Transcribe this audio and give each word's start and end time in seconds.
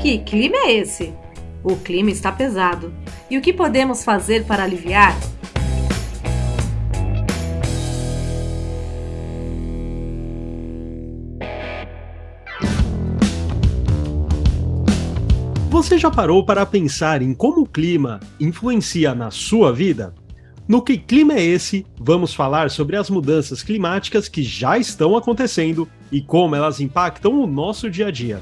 Que 0.00 0.16
clima 0.16 0.56
é 0.56 0.72
esse? 0.72 1.12
O 1.62 1.76
clima 1.76 2.10
está 2.10 2.32
pesado. 2.32 2.90
E 3.30 3.36
o 3.36 3.42
que 3.42 3.52
podemos 3.52 4.02
fazer 4.02 4.46
para 4.46 4.64
aliviar? 4.64 5.14
Você 15.68 15.98
já 15.98 16.10
parou 16.10 16.46
para 16.46 16.64
pensar 16.64 17.20
em 17.20 17.34
como 17.34 17.60
o 17.60 17.66
clima 17.66 18.20
influencia 18.40 19.14
na 19.14 19.30
sua 19.30 19.70
vida? 19.70 20.14
No 20.66 20.80
Que 20.80 20.96
Clima 20.96 21.34
é 21.34 21.42
Esse? 21.42 21.84
Vamos 21.98 22.32
falar 22.32 22.70
sobre 22.70 22.96
as 22.96 23.10
mudanças 23.10 23.62
climáticas 23.62 24.28
que 24.28 24.42
já 24.42 24.78
estão 24.78 25.14
acontecendo 25.14 25.86
e 26.10 26.22
como 26.22 26.54
elas 26.54 26.80
impactam 26.80 27.42
o 27.42 27.46
nosso 27.46 27.90
dia 27.90 28.06
a 28.06 28.10
dia. 28.10 28.40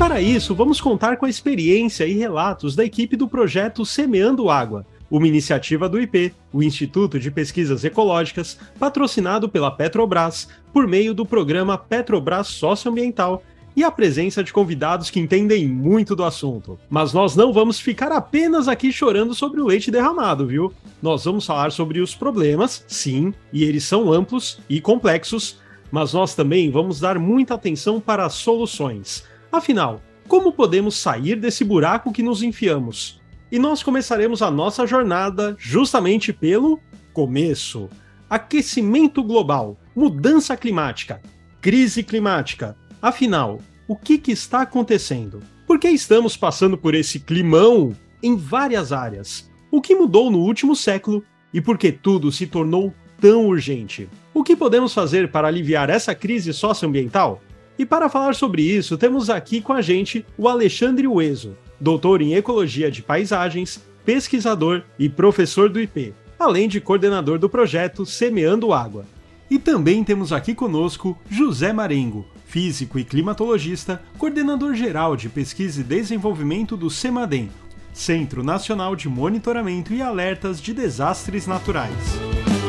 Para 0.00 0.18
isso, 0.18 0.54
vamos 0.54 0.80
contar 0.80 1.18
com 1.18 1.26
a 1.26 1.28
experiência 1.28 2.06
e 2.06 2.14
relatos 2.14 2.74
da 2.74 2.82
equipe 2.82 3.18
do 3.18 3.28
projeto 3.28 3.84
Semeando 3.84 4.48
Água, 4.48 4.86
uma 5.10 5.28
iniciativa 5.28 5.90
do 5.90 6.00
IP, 6.00 6.32
o 6.50 6.62
Instituto 6.62 7.20
de 7.20 7.30
Pesquisas 7.30 7.84
Ecológicas, 7.84 8.58
patrocinado 8.78 9.46
pela 9.46 9.70
Petrobras 9.70 10.48
por 10.72 10.86
meio 10.88 11.12
do 11.12 11.26
programa 11.26 11.76
Petrobras 11.76 12.46
Socioambiental 12.46 13.42
e 13.76 13.84
a 13.84 13.90
presença 13.90 14.42
de 14.42 14.54
convidados 14.54 15.10
que 15.10 15.20
entendem 15.20 15.68
muito 15.68 16.16
do 16.16 16.24
assunto. 16.24 16.78
Mas 16.88 17.12
nós 17.12 17.36
não 17.36 17.52
vamos 17.52 17.78
ficar 17.78 18.10
apenas 18.10 18.68
aqui 18.68 18.90
chorando 18.90 19.34
sobre 19.34 19.60
o 19.60 19.66
leite 19.66 19.90
derramado, 19.90 20.46
viu? 20.46 20.72
Nós 21.02 21.26
vamos 21.26 21.44
falar 21.44 21.70
sobre 21.72 22.00
os 22.00 22.14
problemas, 22.14 22.82
sim, 22.88 23.34
e 23.52 23.64
eles 23.64 23.84
são 23.84 24.10
amplos 24.10 24.60
e 24.66 24.80
complexos, 24.80 25.58
mas 25.92 26.14
nós 26.14 26.34
também 26.34 26.70
vamos 26.70 27.00
dar 27.00 27.18
muita 27.18 27.52
atenção 27.52 28.00
para 28.00 28.24
as 28.24 28.32
soluções. 28.32 29.28
Afinal, 29.50 30.00
como 30.28 30.52
podemos 30.52 30.96
sair 30.96 31.36
desse 31.36 31.64
buraco 31.64 32.12
que 32.12 32.22
nos 32.22 32.42
enfiamos? 32.42 33.20
E 33.50 33.58
nós 33.58 33.82
começaremos 33.82 34.42
a 34.42 34.50
nossa 34.50 34.86
jornada 34.86 35.56
justamente 35.58 36.32
pelo 36.32 36.78
começo. 37.12 37.88
Aquecimento 38.28 39.22
global, 39.22 39.76
mudança 39.94 40.56
climática, 40.56 41.20
crise 41.60 42.02
climática, 42.02 42.76
Afinal, 43.02 43.60
o 43.88 43.96
que, 43.96 44.18
que 44.18 44.30
está 44.30 44.60
acontecendo? 44.60 45.42
Por 45.66 45.78
que 45.78 45.88
estamos 45.88 46.36
passando 46.36 46.76
por 46.76 46.94
esse 46.94 47.18
climão 47.18 47.96
em 48.22 48.36
várias 48.36 48.92
áreas? 48.92 49.50
O 49.70 49.80
que 49.80 49.94
mudou 49.94 50.30
no 50.30 50.38
último 50.38 50.76
século 50.76 51.24
e 51.52 51.62
por 51.62 51.78
que 51.78 51.90
tudo 51.90 52.30
se 52.30 52.46
tornou 52.46 52.92
tão 53.18 53.46
urgente? 53.46 54.06
O 54.34 54.44
que 54.44 54.54
podemos 54.54 54.92
fazer 54.92 55.30
para 55.30 55.48
aliviar 55.48 55.88
essa 55.88 56.14
crise 56.14 56.52
socioambiental? 56.52 57.40
E 57.78 57.86
para 57.86 58.08
falar 58.08 58.34
sobre 58.34 58.62
isso, 58.62 58.98
temos 58.98 59.30
aqui 59.30 59.60
com 59.60 59.72
a 59.72 59.80
gente 59.80 60.24
o 60.36 60.48
Alexandre 60.48 61.06
Ueso, 61.06 61.56
doutor 61.80 62.20
em 62.20 62.34
Ecologia 62.34 62.90
de 62.90 63.02
Paisagens, 63.02 63.80
pesquisador 64.04 64.82
e 64.98 65.08
professor 65.08 65.68
do 65.68 65.80
IP, 65.80 66.14
além 66.38 66.68
de 66.68 66.80
coordenador 66.80 67.38
do 67.38 67.48
projeto 67.48 68.04
Semeando 68.04 68.72
Água. 68.72 69.04
E 69.50 69.58
também 69.58 70.04
temos 70.04 70.32
aqui 70.32 70.54
conosco 70.54 71.18
José 71.28 71.72
Marengo, 71.72 72.26
físico 72.46 72.98
e 72.98 73.04
climatologista, 73.04 74.02
coordenador 74.18 74.74
geral 74.74 75.16
de 75.16 75.28
pesquisa 75.28 75.80
e 75.80 75.84
desenvolvimento 75.84 76.76
do 76.76 76.90
CEMADEM, 76.90 77.50
Centro 77.92 78.42
Nacional 78.42 78.94
de 78.94 79.08
Monitoramento 79.08 79.92
e 79.92 80.00
Alertas 80.00 80.60
de 80.60 80.72
Desastres 80.72 81.46
Naturais. 81.46 82.59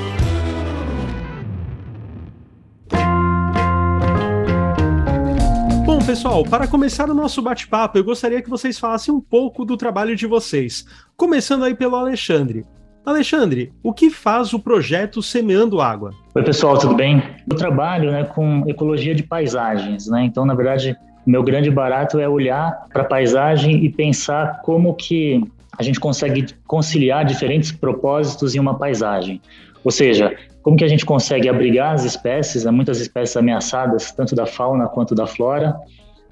Pessoal, 6.12 6.44
para 6.44 6.68
começar 6.68 7.10
o 7.10 7.14
nosso 7.14 7.42
bate-papo, 7.42 7.98
eu 7.98 8.04
gostaria 8.04 8.42
que 8.42 8.50
vocês 8.50 8.78
falassem 8.78 9.14
um 9.14 9.22
pouco 9.22 9.64
do 9.64 9.78
trabalho 9.78 10.14
de 10.14 10.28
vocês. 10.28 10.86
Começando 11.16 11.64
aí 11.64 11.74
pelo 11.74 11.96
Alexandre. 11.96 12.66
Alexandre, 13.06 13.72
o 13.82 13.94
que 13.94 14.10
faz 14.10 14.52
o 14.52 14.60
projeto 14.60 15.22
Semeando 15.22 15.80
Água? 15.80 16.12
Oi, 16.36 16.44
pessoal, 16.44 16.78
tudo 16.78 16.96
bem? 16.96 17.24
Eu 17.50 17.56
trabalho 17.56 18.12
né, 18.12 18.26
com 18.26 18.62
ecologia 18.68 19.16
de 19.16 19.24
paisagens, 19.24 20.08
né? 20.08 20.26
Então, 20.26 20.46
na 20.46 20.54
verdade, 20.54 20.98
meu 21.26 21.44
grande 21.44 21.72
barato 21.72 22.20
é 22.20 22.28
olhar 22.28 22.88
para 22.92 23.04
a 23.04 23.06
paisagem 23.06 23.86
e 23.86 23.90
pensar 23.90 24.60
como 24.64 24.94
que 24.94 25.42
a 25.80 25.82
gente 25.82 25.98
consegue 25.98 26.46
conciliar 26.68 27.24
diferentes 27.24 27.72
propósitos 27.72 28.54
em 28.54 28.60
uma 28.60 28.78
paisagem. 28.78 29.42
Ou 29.82 29.92
seja, 29.92 30.36
como 30.62 30.76
que 30.76 30.84
a 30.84 30.90
gente 30.90 31.06
consegue 31.06 31.48
abrigar 31.48 31.94
as 31.94 32.04
espécies, 32.04 32.66
né, 32.66 32.72
muitas 32.72 33.00
espécies 33.00 33.38
ameaçadas, 33.38 34.12
tanto 34.12 34.36
da 34.36 34.46
fauna 34.46 34.88
quanto 34.88 35.16
da 35.16 35.26
flora, 35.26 35.74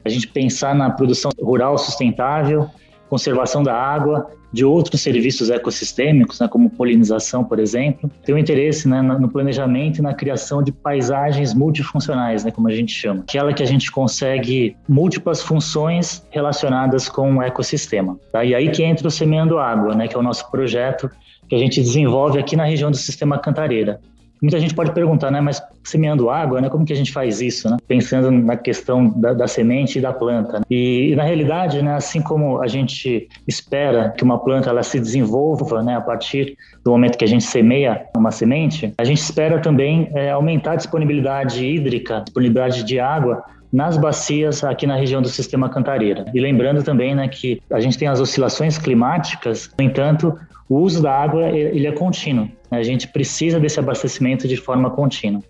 a 0.04 0.10
gente 0.10 0.28
pensar 0.28 0.74
na 0.76 0.90
produção 0.90 1.32
rural 1.42 1.78
sustentável, 1.78 2.70
conservação 3.10 3.64
da 3.64 3.74
água, 3.74 4.32
de 4.52 4.66
outros 4.66 5.02
serviços 5.02 5.50
ecossistêmicos, 5.50 6.40
né, 6.40 6.48
como 6.48 6.70
polinização, 6.70 7.44
por 7.44 7.60
exemplo, 7.60 8.10
tem 8.24 8.34
um 8.34 8.38
interesse 8.38 8.88
né, 8.88 9.02
no 9.02 9.30
planejamento 9.30 10.00
e 10.00 10.02
na 10.02 10.14
criação 10.14 10.64
de 10.64 10.72
paisagens 10.72 11.54
multifuncionais, 11.54 12.44
né, 12.44 12.52
como 12.52 12.68
a 12.68 12.72
gente 12.72 12.92
chama, 12.92 13.22
aquela 13.22 13.54
que 13.54 13.62
a 13.62 13.66
gente 13.66 13.92
consegue 13.92 14.76
múltiplas 14.88 15.42
funções 15.42 16.26
relacionadas 16.32 17.08
com 17.08 17.38
o 17.38 17.44
ecossistema. 17.44 18.18
Tá? 18.32 18.44
E 18.44 18.56
aí 18.56 18.70
que 18.70 18.84
entra 18.84 19.08
o 19.08 19.12
Semeando 19.12 19.60
Água, 19.60 19.94
né, 19.94 20.08
que 20.08 20.16
é 20.16 20.20
o 20.20 20.24
nosso 20.24 20.50
projeto 20.50 21.10
que 21.48 21.56
a 21.56 21.60
gente 21.60 21.82
desenvolve 21.82 22.40
aqui 22.40 22.56
na 22.56 22.64
região 22.64 22.92
do 22.92 22.98
Sistema 22.98 23.38
Cantareira. 23.38 24.00
Muita 24.42 24.60
gente 24.60 24.74
pode 24.74 24.92
perguntar, 24.92 25.32
né, 25.32 25.42
mas 25.42 25.62
semeando 25.84 26.30
água, 26.30 26.62
né, 26.62 26.70
como 26.70 26.86
que 26.86 26.94
a 26.94 26.96
gente 26.96 27.12
faz 27.12 27.42
isso, 27.42 27.70
né? 27.70 27.78
Pensando 27.88 28.32
na 28.32 28.56
questão 28.56 29.10
da, 29.10 29.34
da 29.34 29.48
semente 29.48 30.00
e 30.00 30.02
da 30.02 30.14
planta. 30.14 30.60
Né? 30.60 30.66
E, 30.70 31.12
e, 31.12 31.16
na 31.16 31.24
realidade, 31.24 31.82
né, 31.82 31.96
assim 31.96 32.22
como 32.22 32.62
a 32.62 32.68
gente 32.68 33.28
espera 33.48 34.10
que 34.10 34.24
uma 34.24 34.40
planta 34.40 34.70
ela 34.70 34.84
se 34.84 35.00
desenvolva, 35.00 35.84
né, 35.84 35.96
a 35.96 36.02
partir 36.02 36.58
do 36.84 36.92
momento 36.92 37.18
que 37.18 37.26
a 37.26 37.28
gente 37.28 37.44
semeia 37.44 38.06
uma 38.16 38.32
semente, 38.32 38.94
a 38.98 39.04
gente 39.04 39.20
espera 39.20 39.60
também 39.60 40.10
é, 40.14 40.32
aumentar 40.32 40.74
a 40.74 40.76
disponibilidade 40.76 41.66
hídrica, 41.66 42.22
disponibilidade 42.22 42.84
de 42.84 43.00
água 43.00 43.44
nas 43.72 43.98
bacias 43.98 44.64
aqui 44.64 44.88
na 44.88 44.96
região 44.96 45.22
do 45.22 45.28
sistema 45.28 45.70
Cantareira. 45.70 46.26
E 46.34 46.40
lembrando 46.40 46.84
também 46.84 47.14
né, 47.14 47.28
que 47.28 47.62
a 47.70 47.80
gente 47.80 47.98
tem 47.98 48.08
as 48.08 48.20
oscilações 48.20 48.78
climáticas, 48.78 49.70
no 49.78 49.84
entanto, 49.84 50.38
o 50.68 50.78
uso 50.78 51.02
da 51.02 51.16
água 51.16 51.50
ele 51.50 51.88
é 51.88 51.92
contínuo. 51.92 52.50
A 52.72 52.84
gente 52.84 53.08
precisa 53.08 53.60
desse 53.60 53.80
abastecimento 53.80 54.48
de 54.48 54.58
forma 54.58 54.90
contínua. 54.92 55.42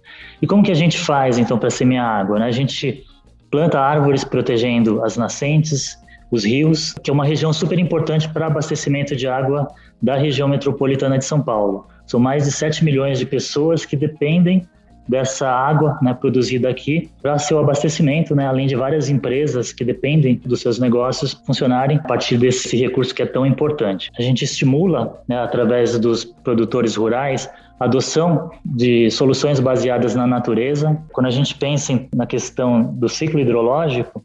E 0.42 0.48
como 0.48 0.64
que 0.64 0.72
a 0.72 0.76
gente 0.76 0.98
faz 0.98 1.38
então 1.38 1.58
para 1.58 1.70
semear 1.70 2.06
água? 2.06 2.40
Né? 2.40 2.46
A 2.46 2.52
gente 2.52 3.04
planta 3.52 3.80
árvores 3.80 4.24
protegendo 4.24 5.04
as 5.04 5.18
nascentes, 5.18 5.98
os 6.32 6.46
rios, 6.46 6.94
que 7.04 7.10
é 7.10 7.14
uma 7.14 7.26
região 7.26 7.52
super 7.52 7.78
importante 7.80 8.30
para 8.30 8.48
abastecimento 8.48 9.16
de 9.16 9.28
água 9.28 9.68
da 10.02 10.16
região 10.16 10.48
metropolitana 10.48 11.18
de 11.18 11.26
São 11.26 11.42
Paulo. 11.42 11.88
São 12.06 12.20
mais 12.20 12.46
de 12.46 12.52
7 12.52 12.84
milhões 12.84 13.20
de 13.20 13.26
pessoas 13.26 13.86
que 13.86 13.96
dependem 13.96 14.68
dessa 15.10 15.50
água 15.50 15.98
né, 16.04 16.14
produzida 16.14 16.70
aqui 16.70 17.10
para 17.20 17.40
seu 17.40 17.58
abastecimento, 17.58 18.36
né, 18.36 18.46
além 18.46 18.68
de 18.68 18.76
várias 18.76 19.10
empresas 19.10 19.74
que 19.74 19.84
dependem 19.84 20.40
dos 20.46 20.62
seus 20.62 20.78
negócios 20.78 21.34
funcionarem 21.34 21.98
a 21.98 22.08
partir 22.08 22.38
desse 22.38 22.78
recurso 22.78 23.14
que 23.14 23.24
é 23.24 23.26
tão 23.26 23.44
importante. 23.44 24.12
A 24.18 24.22
gente 24.22 24.44
estimula, 24.46 25.20
né, 25.28 25.40
através 25.40 25.98
dos 25.98 26.24
produtores 26.24 26.96
rurais, 26.96 27.50
a 27.80 27.86
adoção 27.86 28.52
de 28.64 29.10
soluções 29.10 29.60
baseadas 29.60 30.14
na 30.14 30.28
natureza. 30.28 30.96
Quando 31.12 31.26
a 31.26 31.32
gente 31.32 31.56
pensa 31.56 32.00
na 32.14 32.28
questão 32.28 32.84
do 32.84 33.10
ciclo 33.10 33.40
hidrológico, 33.40 34.24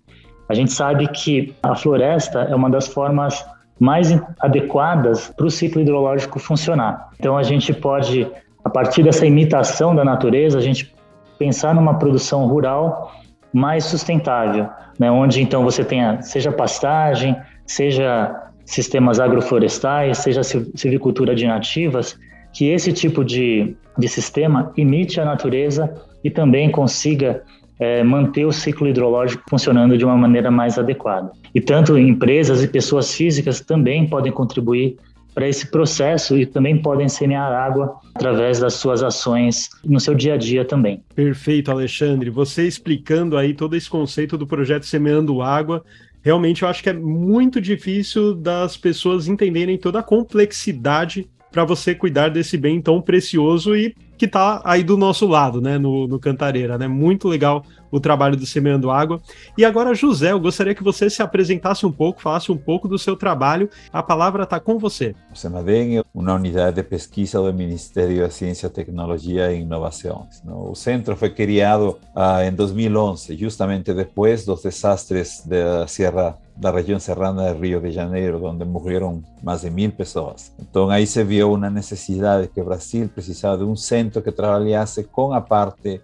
a 0.50 0.52
gente 0.52 0.70
sabe 0.72 1.08
que 1.08 1.54
a 1.62 1.74
floresta 1.74 2.40
é 2.42 2.54
uma 2.54 2.68
das 2.68 2.88
formas 2.88 3.42
mais 3.80 4.08
adequadas 4.40 5.32
para 5.34 5.46
o 5.46 5.50
ciclo 5.50 5.80
hidrológico 5.80 6.38
funcionar. 6.38 7.08
Então 7.18 7.38
a 7.38 7.42
gente 7.42 7.72
pode 7.72 8.26
a 8.64 8.70
partir 8.70 9.02
dessa 9.02 9.26
imitação 9.26 9.94
da 9.94 10.04
natureza, 10.04 10.58
a 10.58 10.62
gente 10.62 10.94
pensar 11.38 11.74
numa 11.74 11.98
produção 11.98 12.46
rural 12.46 13.12
mais 13.52 13.84
sustentável, 13.84 14.68
né? 14.98 15.10
onde 15.10 15.42
então 15.42 15.62
você 15.62 15.84
tenha, 15.84 16.22
seja 16.22 16.50
pastagem, 16.50 17.36
seja 17.66 18.34
sistemas 18.64 19.20
agroflorestais, 19.20 20.18
seja 20.18 20.42
silvicultura 20.42 21.34
de 21.34 21.46
nativas, 21.46 22.18
que 22.52 22.70
esse 22.70 22.92
tipo 22.92 23.24
de, 23.24 23.76
de 23.98 24.08
sistema 24.08 24.72
imite 24.76 25.20
a 25.20 25.24
natureza 25.24 25.92
e 26.22 26.30
também 26.30 26.70
consiga 26.70 27.42
é, 27.78 28.02
manter 28.02 28.44
o 28.46 28.52
ciclo 28.52 28.88
hidrológico 28.88 29.42
funcionando 29.48 29.98
de 29.98 30.04
uma 30.04 30.16
maneira 30.16 30.50
mais 30.50 30.78
adequada. 30.78 31.30
E 31.54 31.60
tanto 31.60 31.98
empresas 31.98 32.62
e 32.62 32.68
pessoas 32.68 33.12
físicas 33.14 33.60
também 33.60 34.06
podem 34.06 34.32
contribuir 34.32 34.96
para 35.34 35.48
esse 35.48 35.66
processo 35.66 36.38
e 36.38 36.46
também 36.46 36.80
podem 36.80 37.08
semear 37.08 37.52
água 37.52 37.98
através 38.14 38.60
das 38.60 38.74
suas 38.74 39.02
ações 39.02 39.68
no 39.84 39.98
seu 39.98 40.14
dia 40.14 40.34
a 40.34 40.36
dia 40.36 40.64
também. 40.64 41.02
Perfeito, 41.14 41.70
Alexandre. 41.70 42.30
Você 42.30 42.66
explicando 42.66 43.36
aí 43.36 43.52
todo 43.52 43.74
esse 43.74 43.90
conceito 43.90 44.38
do 44.38 44.46
projeto 44.46 44.86
Semeando 44.86 45.42
Água, 45.42 45.84
realmente 46.22 46.62
eu 46.62 46.68
acho 46.68 46.82
que 46.82 46.90
é 46.90 46.92
muito 46.92 47.60
difícil 47.60 48.34
das 48.34 48.76
pessoas 48.76 49.26
entenderem 49.26 49.76
toda 49.76 49.98
a 49.98 50.02
complexidade 50.02 51.28
para 51.50 51.64
você 51.64 51.94
cuidar 51.94 52.30
desse 52.30 52.56
bem 52.56 52.80
tão 52.80 53.00
precioso 53.00 53.76
e 53.76 53.94
que 54.16 54.26
está 54.26 54.60
aí 54.64 54.82
do 54.82 54.96
nosso 54.96 55.26
lado, 55.26 55.60
né, 55.60 55.78
no, 55.78 56.06
no 56.06 56.18
Cantareira, 56.18 56.78
né? 56.78 56.86
Muito 56.86 57.28
legal 57.28 57.64
o 57.90 58.00
trabalho 58.00 58.36
do 58.36 58.44
Semeando 58.44 58.90
Água. 58.90 59.20
E 59.56 59.64
agora, 59.64 59.94
José, 59.94 60.32
eu 60.32 60.40
gostaria 60.40 60.74
que 60.74 60.82
você 60.82 61.08
se 61.08 61.22
apresentasse 61.22 61.86
um 61.86 61.92
pouco, 61.92 62.20
falasse 62.20 62.50
um 62.50 62.56
pouco 62.56 62.88
do 62.88 62.98
seu 62.98 63.14
trabalho. 63.14 63.70
A 63.92 64.02
palavra 64.02 64.42
está 64.42 64.58
com 64.58 64.78
você. 64.78 65.14
O 65.32 65.36
SEMADEM 65.36 65.98
é 65.98 66.02
uma 66.12 66.34
unidade 66.34 66.76
de 66.76 66.82
pesquisa 66.82 67.40
do 67.40 67.54
Ministério 67.54 68.20
da 68.20 68.30
Ciência, 68.30 68.68
Tecnologia 68.68 69.52
e 69.52 69.60
Inovações. 69.60 70.42
O 70.44 70.74
centro 70.74 71.14
foi 71.14 71.30
criado 71.30 71.96
ah, 72.14 72.44
em 72.44 72.52
2011, 72.52 73.36
justamente 73.36 73.94
depois 73.94 74.44
dos 74.44 74.62
desastres 74.62 75.44
da 75.46 75.86
Sierra 75.86 76.36
da 76.56 76.70
região 76.70 77.00
serrana 77.00 77.52
de 77.52 77.60
Rio 77.60 77.80
de 77.80 77.90
Janeiro, 77.90 78.44
onde 78.44 78.64
morreram 78.64 79.22
mais 79.42 79.62
de 79.62 79.70
mil 79.70 79.90
pessoas. 79.90 80.52
Então 80.58 80.88
aí 80.88 81.06
se 81.06 81.22
viu 81.24 81.52
uma 81.52 81.68
necessidade 81.68 82.48
que 82.48 82.60
o 82.60 82.64
Brasil 82.64 83.08
precisava 83.08 83.58
de 83.58 83.64
um 83.64 83.76
centro 83.76 84.22
que 84.22 84.30
trabalhasse 84.30 85.04
com 85.04 85.32
a 85.32 85.40
parte 85.40 86.00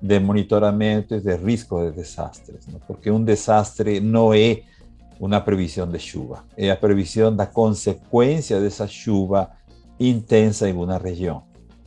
de 0.00 0.20
monitoramento 0.20 1.14
e 1.14 1.20
de 1.20 1.36
risco 1.36 1.80
de 1.82 1.92
desastres, 1.92 2.66
¿no? 2.68 2.78
porque 2.86 3.10
un 3.10 3.24
desastre 3.24 4.00
no 4.00 4.34
es 4.34 4.58
una 5.18 5.42
previsión 5.42 5.90
de 5.90 5.98
chuva, 5.98 6.44
es 6.56 6.68
la 6.68 6.78
previsión 6.78 7.36
da 7.36 7.50
consecuencia 7.50 8.60
de 8.60 8.68
esa 8.68 8.86
chuva 8.86 9.56
intensa 9.98 10.68
en 10.68 10.76
una 10.76 10.98
región. 10.98 11.42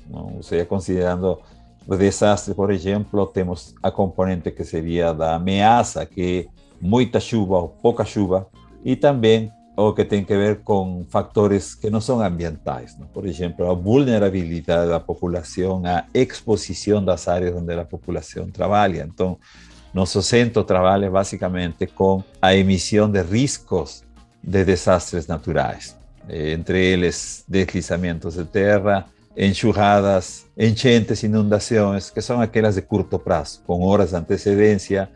¿no? 0.09 0.31
O 0.39 0.41
sea, 0.41 0.67
considerando 0.67 1.41
los 1.85 1.99
desastres, 1.99 2.55
por 2.55 2.71
ejemplo, 2.71 3.27
tenemos 3.27 3.75
a 3.83 3.91
componente 3.91 4.53
que 4.53 4.63
sería 4.63 5.13
da 5.13 5.35
ameaça, 5.35 6.05
que 6.07 6.49
muita 6.81 7.19
chuva 7.19 7.57
ou 7.57 7.69
pouca 7.69 8.05
chuva, 8.05 8.47
e 8.83 8.95
também 8.95 9.51
o 9.75 9.93
que 9.93 10.03
tem 10.03 10.23
que 10.23 10.35
ver 10.35 10.61
com 10.63 11.05
fatores 11.09 11.75
que 11.75 11.89
não 11.89 12.01
são 12.01 12.19
ambientais. 12.19 12.97
Não? 12.97 13.05
Por 13.07 13.27
exemplo, 13.27 13.69
a 13.69 13.73
vulnerabilidade 13.75 14.89
da 14.89 14.99
população, 14.99 15.83
a 15.85 16.05
exposição 16.13 17.03
das 17.03 17.27
áreas 17.27 17.55
onde 17.55 17.73
a 17.73 17.85
população 17.85 18.49
trabalha. 18.49 19.07
Então, 19.07 19.37
nosso 19.93 20.21
centro 20.23 20.63
trabalha 20.63 21.09
basicamente 21.11 21.85
com 21.85 22.23
a 22.41 22.55
emissão 22.55 23.09
de 23.09 23.21
riscos 23.21 24.03
de 24.43 24.65
desastres 24.65 25.27
naturais, 25.27 25.95
entre 26.27 26.83
eles 26.83 27.43
deslizamentos 27.47 28.35
de 28.35 28.45
terra, 28.45 29.05
enxurradas, 29.35 30.47
enchentes, 30.57 31.21
inundações, 31.21 32.09
que 32.09 32.21
são 32.21 32.41
aquelas 32.41 32.75
de 32.75 32.81
curto 32.81 33.19
prazo, 33.19 33.61
com 33.67 33.81
horas 33.83 34.09
de 34.09 34.15
antecedência, 34.15 35.07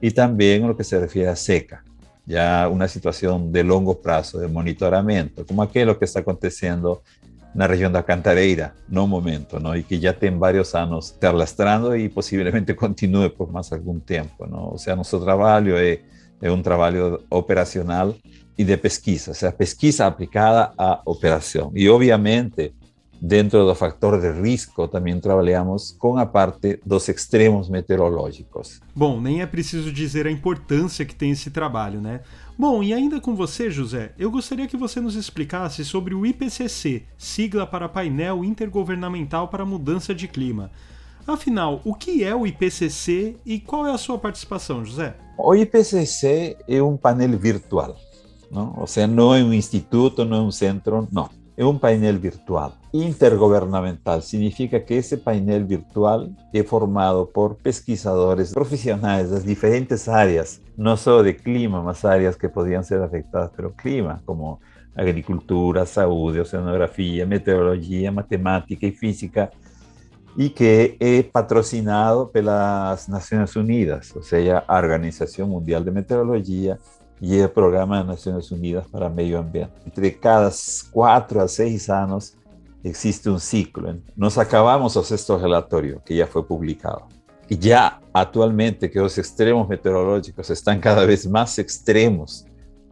e 0.00 0.10
também 0.10 0.64
o 0.64 0.74
que 0.74 0.84
se 0.84 0.98
refere 0.98 1.28
à 1.28 1.36
seca 1.36 1.80
ya 2.26 2.68
una 2.68 2.88
situación 2.88 3.52
de 3.52 3.62
longo 3.62 4.02
plazo, 4.02 4.38
de 4.38 4.48
monitoramento, 4.48 5.46
como 5.46 5.62
aquello 5.62 5.96
que 5.98 6.04
está 6.04 6.20
aconteciendo 6.20 7.02
en 7.22 7.60
la 7.60 7.68
región 7.68 7.92
de 7.92 8.04
Cantareira, 8.04 8.74
no 8.88 9.06
momento, 9.06 9.60
¿no? 9.60 9.76
Y 9.76 9.84
que 9.84 10.00
ya 10.00 10.12
tiene 10.12 10.36
varios 10.36 10.74
años 10.74 11.16
lastrando 11.22 11.94
y 11.94 12.08
posiblemente 12.08 12.74
continúe 12.84 13.32
por 13.32 13.50
más 13.50 13.72
algún 13.72 14.00
tiempo, 14.00 14.46
¿no? 14.46 14.70
O 14.70 14.78
sea, 14.78 14.96
nuestro 14.96 15.20
trabajo 15.20 15.68
es, 15.78 16.00
es 16.40 16.50
un 16.50 16.62
trabajo 16.62 17.20
operacional 17.28 18.16
y 18.56 18.64
de 18.64 18.76
pesquisa, 18.76 19.30
o 19.30 19.34
sea, 19.34 19.56
pesquisa 19.56 20.06
aplicada 20.06 20.72
a 20.76 21.02
operación. 21.04 21.70
Y 21.74 21.86
obviamente, 21.88 22.74
dentro 23.20 23.66
do 23.66 23.74
factor 23.74 24.20
de 24.20 24.30
risco, 24.40 24.86
também 24.88 25.18
trabalhamos 25.18 25.94
com 25.98 26.16
a 26.16 26.26
parte 26.26 26.80
dos 26.84 27.08
extremos 27.08 27.68
meteorológicos. 27.68 28.80
Bom, 28.94 29.20
nem 29.20 29.42
é 29.42 29.46
preciso 29.46 29.92
dizer 29.92 30.26
a 30.26 30.30
importância 30.30 31.04
que 31.04 31.14
tem 31.14 31.30
esse 31.30 31.50
trabalho, 31.50 32.00
né? 32.00 32.20
Bom, 32.58 32.82
e 32.82 32.92
ainda 32.94 33.20
com 33.20 33.34
você, 33.34 33.70
José, 33.70 34.12
eu 34.18 34.30
gostaria 34.30 34.66
que 34.66 34.76
você 34.76 35.00
nos 35.00 35.14
explicasse 35.14 35.84
sobre 35.84 36.14
o 36.14 36.24
IPCC, 36.24 37.02
sigla 37.18 37.66
para 37.66 37.88
Painel 37.88 38.44
Intergovernamental 38.44 39.48
para 39.48 39.66
Mudança 39.66 40.14
de 40.14 40.26
Clima. 40.26 40.70
Afinal, 41.26 41.80
o 41.84 41.94
que 41.94 42.22
é 42.22 42.34
o 42.34 42.46
IPCC 42.46 43.36
e 43.44 43.58
qual 43.58 43.86
é 43.86 43.92
a 43.92 43.98
sua 43.98 44.16
participação, 44.16 44.84
José? 44.84 45.16
O 45.36 45.54
IPCC 45.54 46.56
é 46.68 46.80
um 46.80 46.96
painel 46.96 47.36
virtual, 47.36 47.96
não? 48.50 48.74
ou 48.78 48.86
seja, 48.86 49.06
não 49.06 49.34
é 49.34 49.42
um 49.42 49.52
instituto, 49.52 50.24
não 50.24 50.36
é 50.36 50.40
um 50.40 50.52
centro, 50.52 51.06
não 51.10 51.28
é 51.56 51.64
um 51.64 51.78
painel 51.78 52.18
virtual 52.18 52.74
intergovernamental. 52.92 54.20
Significa 54.20 54.78
que 54.80 54.94
esse 54.94 55.16
painel 55.16 55.64
virtual 55.64 56.28
é 56.52 56.62
formado 56.62 57.26
por 57.26 57.54
pesquisadores 57.54 58.52
profissionais 58.52 59.30
das 59.30 59.44
diferentes 59.44 60.08
áreas, 60.08 60.60
não 60.76 60.96
só 60.96 61.22
de 61.22 61.32
clima, 61.32 61.82
mas 61.82 62.04
áreas 62.04 62.36
que 62.36 62.48
podiam 62.48 62.82
ser 62.82 63.00
afetadas 63.02 63.50
pelo 63.52 63.70
clima, 63.70 64.22
como 64.24 64.60
agricultura, 64.94 65.84
saúde, 65.84 66.40
oceanografia, 66.40 67.26
meteorologia, 67.26 68.10
matemática 68.10 68.86
e 68.86 68.92
física, 68.92 69.50
e 70.38 70.50
que 70.50 70.96
é 71.00 71.22
patrocinado 71.22 72.26
pelas 72.26 73.08
Nações 73.08 73.56
Unidas, 73.56 74.14
ou 74.14 74.22
seja, 74.22 74.62
a 74.66 74.76
Organização 74.76 75.48
Mundial 75.48 75.82
de 75.82 75.90
Meteorologia 75.90 76.78
y 77.20 77.38
el 77.38 77.50
Programa 77.50 77.98
de 77.98 78.04
Naciones 78.04 78.50
Unidas 78.50 78.86
para 78.88 79.08
Medio 79.08 79.38
Ambiente. 79.38 79.74
Entre 79.84 80.18
cada 80.18 80.50
cuatro 80.90 81.40
a 81.40 81.48
seis 81.48 81.88
años 81.88 82.34
existe 82.82 83.30
un 83.30 83.40
ciclo. 83.40 83.94
Nos 84.14 84.38
acabamos 84.38 84.96
el 84.96 85.04
sexto 85.04 85.38
relatorio, 85.38 86.02
que 86.04 86.16
ya 86.16 86.26
fue 86.26 86.46
publicado. 86.46 87.06
Y 87.48 87.58
ya 87.58 88.00
actualmente 88.12 88.90
que 88.90 88.98
los 88.98 89.16
extremos 89.18 89.68
meteorológicos 89.68 90.50
están 90.50 90.80
cada 90.80 91.04
vez 91.04 91.26
más 91.26 91.58
extremos, 91.58 92.44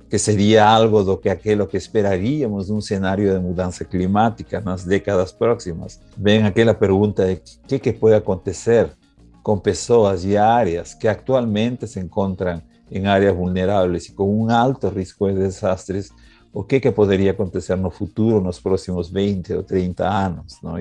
que 0.09 0.19
sería 0.19 0.75
algo 0.75 1.03
de 1.03 1.21
que 1.21 1.31
aquello 1.31 1.69
que 1.69 1.77
esperaríamos 1.77 2.69
de 2.69 2.73
un 2.73 2.79
escenario 2.79 3.33
de 3.33 3.41
mudanza 3.41 3.85
climática 3.85 4.59
en 4.59 4.67
las 4.67 4.87
décadas 4.87 5.33
próximas. 5.33 6.01
Ven 6.17 6.45
aquella 6.45 6.79
pregunta 6.79 7.25
de 7.25 7.43
qué, 7.67 7.81
qué 7.81 7.93
puede 7.93 8.17
acontecer 8.17 8.95
con 9.43 9.61
personas 9.61 10.25
y 10.25 10.37
áreas 10.37 10.95
que 10.95 11.09
actualmente 11.09 11.87
se 11.87 12.01
encuentran 12.01 12.63
em 12.91 13.07
áreas 13.07 13.35
vulneráveis 13.35 14.07
e 14.07 14.13
com 14.13 14.45
um 14.45 14.51
alto 14.51 14.89
risco 14.89 15.29
de 15.29 15.39
desastres, 15.39 16.11
o 16.53 16.63
que, 16.63 16.79
que 16.79 16.93
poderia 16.93 17.33
acontecer 17.33 17.77
no 17.77 17.91
futuro, 17.91 18.41
nos 18.41 18.61
próximos 18.61 19.11
20 19.11 19.55
ou 19.55 19.63
30 19.63 20.09
anos. 20.09 20.59
Não? 20.63 20.77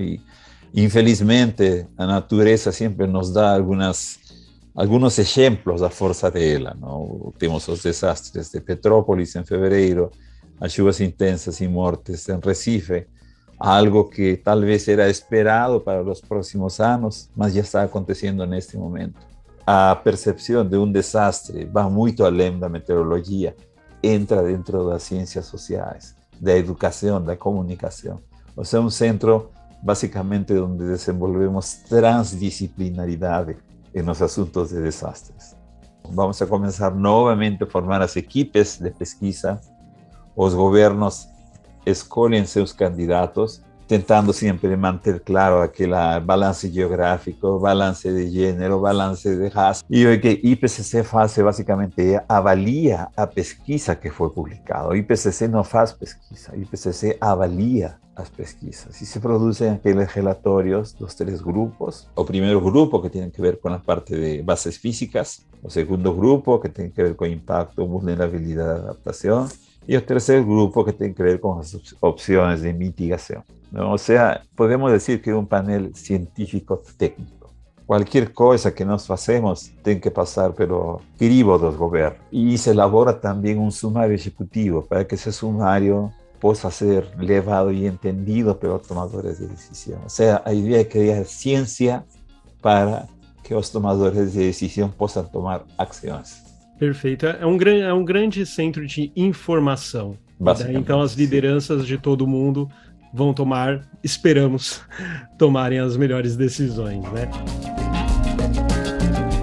Infelizmente, 0.73 1.87
a 1.97 2.05
natureza 2.05 2.71
sempre 2.71 3.07
nos 3.07 3.31
dá 3.31 3.55
algumas, 3.55 4.19
alguns 4.75 5.17
exemplos 5.17 5.81
da 5.81 5.89
força 5.89 6.29
dela. 6.29 6.77
Não? 6.79 7.33
Temos 7.39 7.67
os 7.67 7.81
desastres 7.81 8.51
de 8.51 8.61
Petrópolis 8.61 9.35
em 9.35 9.43
fevereiro, 9.43 10.11
as 10.59 10.71
chuvas 10.71 11.01
intensas 11.01 11.59
e 11.59 11.67
mortes 11.67 12.29
em 12.29 12.39
Recife, 12.39 13.07
algo 13.57 14.05
que 14.05 14.37
talvez 14.37 14.87
era 14.87 15.09
esperado 15.09 15.81
para 15.81 16.03
os 16.03 16.21
próximos 16.21 16.79
anos, 16.79 17.29
mas 17.35 17.53
já 17.53 17.61
está 17.61 17.83
acontecendo 17.83 18.45
neste 18.45 18.77
momento 18.77 19.32
a 19.65 19.95
percepção 19.95 20.65
de 20.65 20.77
um 20.77 20.91
desastre 20.91 21.65
vai 21.65 21.89
muito 21.89 22.25
além 22.25 22.59
da 22.59 22.67
meteorologia, 22.67 23.55
entra 24.01 24.43
dentro 24.43 24.89
das 24.89 25.03
ciências 25.03 25.45
sociais, 25.45 26.15
da 26.39 26.55
educação, 26.55 27.21
da 27.23 27.37
comunicação. 27.37 28.21
Ou 28.55 28.65
seja, 28.65 28.83
um 28.83 28.89
centro 28.89 29.49
basicamente 29.81 30.53
onde 30.57 30.85
desenvolvemos 30.85 31.75
transdisciplinaridade 31.89 33.57
nos 33.93 34.21
assuntos 34.21 34.69
de 34.69 34.81
desastres. 34.81 35.55
Vamos 36.09 36.41
a 36.41 36.47
começar 36.47 36.93
novamente 36.93 37.63
a 37.63 37.67
formar 37.67 38.01
as 38.01 38.15
equipes 38.15 38.77
de 38.77 38.89
pesquisa. 38.91 39.59
Os 40.35 40.53
governos 40.53 41.27
escolhem 41.85 42.45
seus 42.45 42.71
candidatos 42.71 43.61
tentando 43.87 44.33
siempre 44.33 44.75
mantener 44.77 45.21
claro 45.21 45.61
aquel 45.61 45.91
balance 45.91 46.69
geográfico, 46.69 47.59
balance 47.59 48.11
de 48.11 48.29
género, 48.29 48.79
balance 48.79 49.35
de 49.35 49.49
raza. 49.49 49.83
Y 49.89 50.05
hoy 50.05 50.19
que 50.19 50.39
IPCC 50.41 51.05
hace 51.13 51.43
básicamente 51.43 52.19
avalía 52.27 53.09
a 53.15 53.29
pesquisa 53.29 53.99
que 53.99 54.11
fue 54.11 54.33
publicado. 54.33 54.95
IPCC 54.95 55.49
no 55.49 55.59
hace 55.61 55.95
pesquisa, 55.95 56.53
IPCC 56.55 57.17
avalía 57.19 57.99
las 58.15 58.29
pesquisas 58.29 59.01
y 59.01 59.05
se 59.05 59.19
producen 59.19 59.73
aquellos 59.73 60.13
relatorios, 60.13 60.95
los 60.99 61.15
tres 61.15 61.43
grupos. 61.43 62.09
O 62.15 62.25
primer 62.25 62.57
grupo 62.57 63.01
que 63.01 63.09
tiene 63.09 63.31
que 63.31 63.41
ver 63.41 63.59
con 63.59 63.71
la 63.71 63.81
parte 63.81 64.15
de 64.15 64.41
bases 64.43 64.77
físicas, 64.77 65.45
o 65.63 65.69
segundo 65.69 66.15
grupo 66.15 66.59
que 66.59 66.69
tiene 66.69 66.91
que 66.91 67.01
ver 67.01 67.15
con 67.15 67.29
impacto, 67.29 67.85
vulnerabilidad, 67.87 68.77
adaptación 68.77 69.49
y 69.87 69.95
el 69.95 70.03
tercer 70.03 70.43
grupo 70.43 70.85
que 70.85 70.93
tiene 70.93 71.13
que 71.13 71.23
ver 71.23 71.39
con 71.39 71.59
las 71.59 71.77
opciones 71.99 72.61
de 72.61 72.73
mitigación. 72.73 73.43
O 73.75 73.97
sea, 73.97 74.43
podemos 74.55 74.91
decir 74.91 75.21
que 75.21 75.31
es 75.31 75.35
un 75.35 75.47
panel 75.47 75.95
científico-técnico. 75.95 77.51
Cualquier 77.85 78.31
cosa 78.31 78.73
que 78.73 78.85
nos 78.85 79.09
hacemos 79.09 79.71
tiene 79.83 79.99
que 79.99 80.11
pasar 80.11 80.53
por 80.53 81.01
crivo 81.17 81.57
dos 81.57 81.75
gobiernos. 81.75 82.21
Y 82.31 82.57
se 82.57 82.71
elabora 82.71 83.19
también 83.19 83.59
un 83.59 83.71
sumario 83.71 84.15
ejecutivo 84.15 84.85
para 84.85 85.05
que 85.05 85.15
ese 85.15 85.31
sumario 85.31 86.13
pueda 86.39 86.69
ser 86.71 87.11
levado 87.19 87.71
y 87.71 87.85
entendido 87.85 88.59
por 88.59 88.69
los 88.69 88.81
tomadores 88.83 89.39
de 89.39 89.47
decisión. 89.47 89.99
O 90.05 90.09
sea, 90.09 90.41
la 90.45 90.53
idea 90.53 90.81
es 90.81 90.87
crear 90.87 91.25
ciencia 91.25 92.05
para 92.61 93.07
que 93.43 93.53
los 93.53 93.71
tomadores 93.71 94.33
de 94.33 94.45
decisión 94.45 94.91
puedan 94.91 95.29
tomar 95.31 95.65
acciones. 95.77 96.42
Perfeito. 96.77 97.25
É 97.25 97.45
um, 97.45 97.57
gran, 97.57 97.77
é 97.77 97.93
um 97.93 98.03
grande 98.03 98.45
centro 98.45 98.85
de 98.85 99.11
informação. 99.15 100.17
Daí, 100.39 100.75
então 100.75 101.01
as 101.01 101.13
lideranças 101.13 101.87
de 101.87 101.97
todo 101.97 102.27
mundo 102.27 102.69
vão 103.13 103.33
tomar, 103.33 103.87
esperamos, 104.03 104.81
tomarem 105.37 105.79
as 105.79 105.95
melhores 105.95 106.35
decisões, 106.35 107.03
né? 107.11 107.29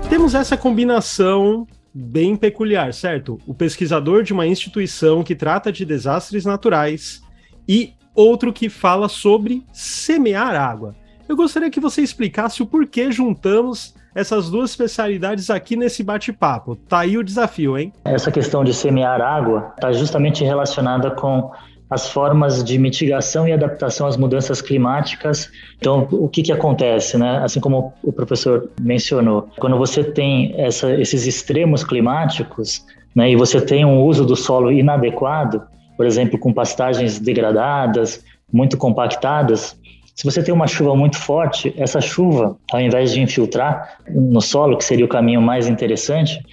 Temos 0.09 0.35
essa 0.35 0.57
combinação 0.57 1.67
bem 1.95 2.37
peculiar, 2.37 2.93
certo? 2.93 3.39
O 3.47 3.55
pesquisador 3.55 4.23
de 4.23 4.33
uma 4.33 4.47
instituição 4.47 5.23
que 5.23 5.35
trata 5.35 5.73
de 5.73 5.85
desastres 5.85 6.45
naturais 6.45 7.23
e 7.67 7.95
outro 8.15 8.53
que 8.53 8.69
fala 8.69 9.09
sobre 9.09 9.65
semear 9.73 10.55
água. 10.55 10.95
Eu 11.29 11.37
gostaria 11.37 11.71
que 11.71 11.81
você 11.81 12.03
explicasse 12.03 12.63
o 12.63 12.67
porquê 12.67 13.13
juntamos 13.13 13.95
essas 14.15 14.51
duas 14.51 14.71
especialidades 14.71 15.51
aqui 15.51 15.77
nesse 15.77 16.03
bate-papo. 16.03 16.77
Tá 16.77 17.01
aí 17.01 17.17
o 17.17 17.25
desafio, 17.25 17.79
hein? 17.79 17.93
Essa 18.05 18.31
questão 18.31 18.65
de 18.65 18.75
semear 18.75 19.21
água 19.21 19.73
está 19.77 19.93
justamente 19.93 20.45
relacionada 20.45 21.11
com 21.11 21.51
as 21.91 22.09
formas 22.09 22.63
de 22.63 22.79
mitigação 22.79 23.49
e 23.49 23.53
adaptação 23.53 24.07
às 24.07 24.17
mudanças 24.17 24.63
climáticas. 24.63 25.51
Então, 25.77 26.07
o 26.13 26.29
que, 26.29 26.43
que 26.43 26.53
acontece, 26.53 27.19
né? 27.19 27.41
Assim 27.43 27.59
como 27.59 27.93
o 28.03 28.13
professor 28.13 28.71
mencionou, 28.81 29.49
quando 29.59 29.77
você 29.77 30.05
tem 30.05 30.55
essa, 30.57 30.95
esses 30.95 31.27
extremos 31.27 31.83
climáticos, 31.83 32.87
né, 33.15 33.31
e 33.31 33.35
você 33.35 33.61
tem 33.61 33.85
um 33.85 34.05
uso 34.05 34.25
do 34.25 34.37
solo 34.37 34.71
inadequado, 34.71 35.63
por 35.97 36.07
exemplo, 36.07 36.39
com 36.39 36.53
pastagens 36.53 37.19
degradadas, 37.19 38.25
muito 38.53 38.77
compactadas, 38.77 39.77
se 40.21 40.25
você 40.27 40.43
tem 40.43 40.53
uma 40.53 40.67
chuva 40.67 40.95
muito 40.95 41.17
forte, 41.17 41.73
essa 41.79 41.99
chuva, 41.99 42.55
ao 42.71 42.79
invés 42.79 43.11
de 43.11 43.23
infiltrar 43.23 43.97
no 44.07 44.43
solo, 44.43 44.77
que 44.77 44.85
seria 44.85 45.07
o 45.07 45.09
caminho 45.09 45.41
mais 45.41 45.67
interessante, 45.67 46.45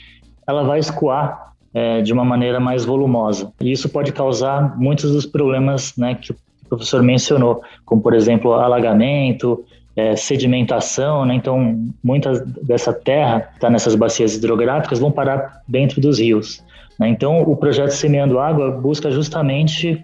ela 0.48 0.64
vai 0.64 0.80
escoar 0.80 1.52
é, 1.74 2.02
de 2.02 2.14
uma 2.14 2.24
maneira 2.24 2.62
mais 2.62 2.86
volumosa. 2.86 3.52
E 3.60 3.70
isso 3.70 3.90
pode 3.90 4.14
causar 4.14 4.80
muitos 4.80 5.12
dos 5.12 5.26
problemas 5.26 5.94
né, 5.98 6.16
que 6.16 6.32
o 6.32 6.36
professor 6.70 7.04
mencionou, 7.04 7.62
como, 7.84 8.02
por 8.02 8.14
exemplo, 8.14 8.54
alagamento, 8.54 9.66
é, 9.98 10.16
sedimentação. 10.16 11.26
Né? 11.26 11.36
Então, 11.36 11.78
muita 12.02 12.40
dessa 12.64 12.94
terra 12.94 13.42
que 13.42 13.56
está 13.56 13.70
nessas 13.70 13.96
bacias 13.96 14.34
hidrográficas 14.34 14.98
vão 14.98 15.12
parar 15.12 15.62
dentro 15.68 16.00
dos 16.00 16.20
rios. 16.20 16.64
Né? 16.98 17.10
Então, 17.10 17.42
o 17.42 17.54
projeto 17.58 17.92
Semeando 17.92 18.40
Água 18.40 18.72
busca 18.72 19.12
justamente 19.12 20.02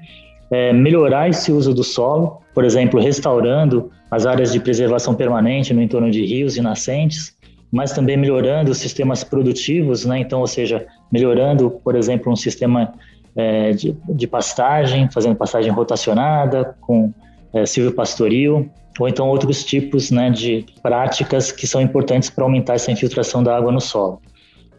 é, 0.52 0.72
melhorar 0.74 1.30
esse 1.30 1.52
uso 1.52 1.74
do 1.74 1.84
solo, 1.84 2.42
por 2.54 2.64
exemplo, 2.64 3.00
restaurando 3.00 3.92
as 4.10 4.26
áreas 4.26 4.52
de 4.52 4.60
preservação 4.60 5.16
permanente 5.16 5.74
no 5.74 5.82
entorno 5.82 6.12
de 6.12 6.24
rios 6.24 6.56
e 6.56 6.62
nascentes, 6.62 7.36
mas 7.72 7.92
também 7.92 8.16
melhorando 8.16 8.70
os 8.72 8.78
sistemas 8.78 9.24
produtivos, 9.24 10.06
né? 10.06 10.20
Então, 10.20 10.40
ou 10.40 10.48
seja, 10.48 10.86
melhorando, 11.12 11.72
por 11.84 11.96
exemplo, 11.96 12.32
um 12.32 12.36
sistema 12.36 12.94
é, 13.36 13.72
de, 13.72 13.98
de, 14.10 14.28
pastagem, 14.28 15.10
fazendo 15.10 15.36
pastagem 15.36 15.72
rotacionada 15.72 16.76
com 16.80 17.12
é, 17.52 17.66
silvopastoril, 17.66 18.70
ou 19.00 19.08
então 19.08 19.28
outros 19.28 19.64
tipos 19.64 20.12
né, 20.12 20.30
de 20.30 20.66
práticas 20.84 21.52
que 21.52 21.66
são 21.66 21.82
importantes 21.82 22.30
para 22.30 22.44
aumentar 22.44 22.76
essa 22.76 22.92
infiltração 22.92 23.42
da 23.44 23.58
água 23.58 23.72
no 23.72 23.82
solo. 23.82 24.22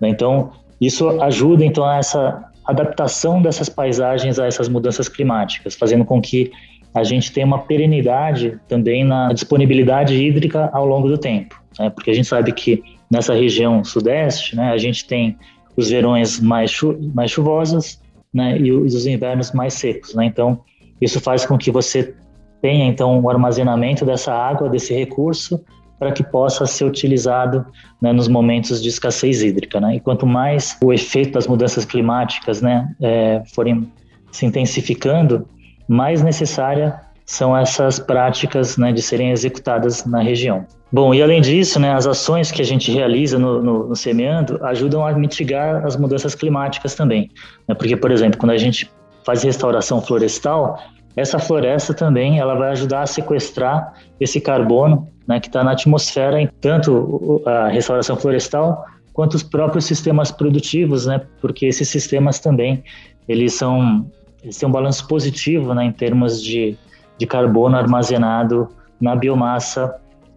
Né? 0.00 0.08
Então, 0.08 0.52
isso 0.80 1.20
ajuda 1.20 1.64
então 1.64 1.84
a 1.84 1.96
essa 1.96 2.44
adaptação 2.64 3.42
dessas 3.42 3.68
paisagens 3.68 4.38
a 4.38 4.46
essas 4.46 4.68
mudanças 4.68 5.08
climáticas, 5.08 5.74
fazendo 5.74 6.04
com 6.04 6.20
que 6.20 6.50
a 6.94 7.02
gente 7.02 7.32
tenha 7.32 7.46
uma 7.46 7.58
perenidade 7.58 8.58
também 8.68 9.04
na 9.04 9.32
disponibilidade 9.32 10.14
hídrica 10.14 10.70
ao 10.72 10.86
longo 10.86 11.08
do 11.08 11.18
tempo 11.18 11.64
né? 11.78 11.90
porque 11.90 12.10
a 12.10 12.14
gente 12.14 12.28
sabe 12.28 12.52
que 12.52 12.82
nessa 13.10 13.34
região 13.34 13.84
sudeste, 13.84 14.56
né, 14.56 14.70
a 14.70 14.78
gente 14.78 15.06
tem 15.06 15.36
os 15.76 15.90
verões 15.90 16.40
mais, 16.40 16.70
chu 16.70 16.98
mais 17.14 17.30
chuvosos 17.30 18.00
né, 18.32 18.58
e 18.58 18.72
os 18.72 19.06
invernos 19.06 19.52
mais 19.52 19.74
secos. 19.74 20.14
Né? 20.14 20.26
Então, 20.26 20.60
isso 21.00 21.20
faz 21.20 21.44
com 21.44 21.58
que 21.58 21.70
você 21.70 22.14
tenha 22.62 22.86
então 22.86 23.18
o 23.18 23.22
um 23.22 23.28
armazenamento 23.28 24.04
dessa 24.04 24.32
água, 24.32 24.68
desse 24.68 24.94
recurso, 24.94 25.62
para 26.04 26.12
que 26.12 26.22
possa 26.22 26.66
ser 26.66 26.84
utilizado 26.84 27.64
né, 28.00 28.12
nos 28.12 28.28
momentos 28.28 28.82
de 28.82 28.90
escassez 28.90 29.42
hídrica. 29.42 29.80
Né? 29.80 29.96
E 29.96 30.00
quanto 30.00 30.26
mais 30.26 30.76
o 30.84 30.92
efeito 30.92 31.32
das 31.32 31.46
mudanças 31.46 31.86
climáticas 31.86 32.60
né, 32.60 32.94
é, 33.00 33.42
forem 33.54 33.90
se 34.30 34.44
intensificando, 34.44 35.48
mais 35.88 36.22
necessária 36.22 37.00
são 37.24 37.56
essas 37.56 37.98
práticas 37.98 38.76
né, 38.76 38.92
de 38.92 39.00
serem 39.00 39.30
executadas 39.30 40.04
na 40.04 40.20
região. 40.20 40.66
Bom, 40.92 41.14
e 41.14 41.22
além 41.22 41.40
disso, 41.40 41.80
né, 41.80 41.94
as 41.94 42.06
ações 42.06 42.52
que 42.52 42.60
a 42.60 42.64
gente 42.66 42.92
realiza 42.92 43.38
no, 43.38 43.62
no, 43.62 43.88
no 43.88 43.96
Semeando 43.96 44.62
ajudam 44.62 45.06
a 45.06 45.12
mitigar 45.14 45.86
as 45.86 45.96
mudanças 45.96 46.34
climáticas 46.34 46.94
também. 46.94 47.30
Né? 47.66 47.74
Porque, 47.74 47.96
por 47.96 48.10
exemplo, 48.10 48.38
quando 48.38 48.52
a 48.52 48.58
gente 48.58 48.90
faz 49.24 49.42
restauração 49.42 50.02
florestal, 50.02 50.78
essa 51.16 51.38
floresta 51.38 51.94
também 51.94 52.38
ela 52.38 52.54
vai 52.54 52.70
ajudar 52.70 53.02
a 53.02 53.06
sequestrar 53.06 53.94
esse 54.18 54.40
carbono 54.40 55.08
né, 55.26 55.40
que 55.40 55.46
está 55.46 55.62
na 55.62 55.72
atmosfera, 55.72 56.50
tanto 56.60 57.42
a 57.46 57.68
restauração 57.68 58.16
florestal 58.16 58.84
quanto 59.12 59.34
os 59.34 59.42
próprios 59.42 59.84
sistemas 59.84 60.32
produtivos, 60.32 61.06
né, 61.06 61.20
porque 61.40 61.66
esses 61.66 61.88
sistemas 61.88 62.38
também 62.40 62.82
eles 63.28 63.54
são 63.54 64.06
eles 64.42 64.58
têm 64.58 64.68
um 64.68 64.72
balanço 64.72 65.06
positivo 65.08 65.72
né, 65.72 65.84
em 65.84 65.92
termos 65.92 66.42
de 66.42 66.76
de 67.16 67.26
carbono 67.26 67.76
armazenado 67.76 68.68
na 69.00 69.14
biomassa 69.14 69.94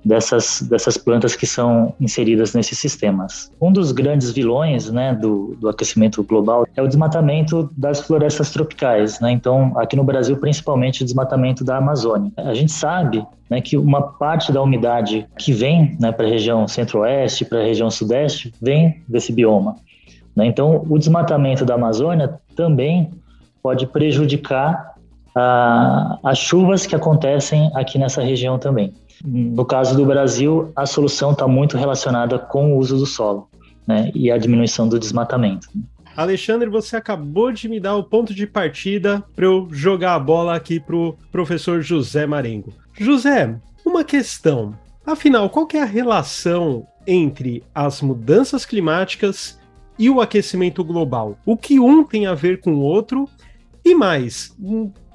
dessas, 0.08 0.62
dessas 0.62 0.98
plantas 0.98 1.36
que 1.36 1.46
são 1.46 1.94
inseridas 2.00 2.54
nesses 2.54 2.80
sistemas. 2.80 3.52
Um 3.60 3.72
dos 3.72 3.92
grandes 3.92 4.32
vilões 4.32 4.90
né, 4.90 5.14
do, 5.14 5.58
do 5.60 5.68
aquecimento 5.68 6.24
global 6.24 6.66
é 6.76 6.82
o 6.82 6.88
desmatamento 6.88 7.70
das 7.76 8.00
florestas 8.00 8.50
tropicais. 8.50 9.20
Né? 9.20 9.32
Então, 9.32 9.74
aqui 9.78 9.98
no 9.98 10.04
Brasil, 10.06 10.38
principalmente 10.38 11.02
o 11.02 11.06
desmatamento 11.06 11.64
da 11.64 11.78
Amazônia. 11.78 12.32
A 12.38 12.54
gente 12.54 12.72
sabe 12.72 13.26
né, 13.50 13.60
que 13.60 13.78
uma 13.78 14.02
parte 14.02 14.52
da 14.52 14.62
umidade 14.62 15.28
que 15.38 15.52
vem 15.52 15.98
né, 16.00 16.12
para 16.12 16.26
a 16.26 16.30
região 16.30 16.68
centro-oeste, 16.68 17.44
para 17.44 17.60
a 17.60 17.64
região 17.64 17.92
sudeste, 17.92 18.54
vem 18.62 19.02
desse 19.08 19.34
bioma. 19.34 19.76
Né? 20.34 20.46
Então, 20.46 20.86
o 20.90 20.98
desmatamento 20.98 21.66
da 21.66 21.74
Amazônia 21.74 22.40
também 22.56 23.12
pode 23.62 23.86
prejudicar 23.88 24.96
as 26.24 26.40
chuvas 26.40 26.88
que 26.88 26.96
acontecem 26.96 27.70
aqui 27.76 28.00
nessa 28.00 28.24
região 28.24 28.58
também. 28.58 28.92
No 29.24 29.66
caso 29.66 29.96
do 29.96 30.06
Brasil, 30.06 30.72
a 30.76 30.86
solução 30.86 31.32
está 31.32 31.48
muito 31.48 31.78
relacionada 31.78 32.38
com 32.38 32.74
o 32.74 32.78
uso 32.78 32.98
do 32.98 33.06
solo 33.06 33.50
né, 33.88 34.12
e 34.14 34.30
a 34.32 34.38
diminuição 34.38 34.88
do 34.88 35.00
desmatamento. 35.00 35.68
Alexandre, 36.16 36.68
você 36.68 36.96
acabou 36.96 37.52
de 37.52 37.70
me 37.70 37.80
dar 37.80 37.96
o 37.96 38.04
ponto 38.04 38.34
de 38.34 38.48
partida 38.48 39.24
para 39.36 39.46
eu 39.46 39.68
jogar 39.72 40.16
a 40.16 40.20
bola 40.20 40.56
aqui 40.56 40.80
para 40.80 40.96
o 40.96 41.16
professor 41.32 41.82
José 41.82 42.26
Marengo. 42.26 42.74
José, 42.94 43.56
uma 43.86 44.04
questão. 44.04 44.74
Afinal, 45.06 45.50
qual 45.50 45.68
é 45.74 45.80
a 45.80 45.86
relação 45.86 46.88
entre 47.06 47.64
as 47.74 48.02
mudanças 48.02 48.66
climáticas 48.66 49.60
e 49.98 50.10
o 50.10 50.20
aquecimento 50.20 50.84
global? 50.84 51.38
O 51.46 51.56
que 51.56 51.80
um 51.80 52.04
tem 52.04 52.26
a 52.26 52.34
ver 52.34 52.62
com 52.62 52.74
o 52.74 52.82
outro 52.82 53.30
e 53.86 53.96
mais, 53.96 54.54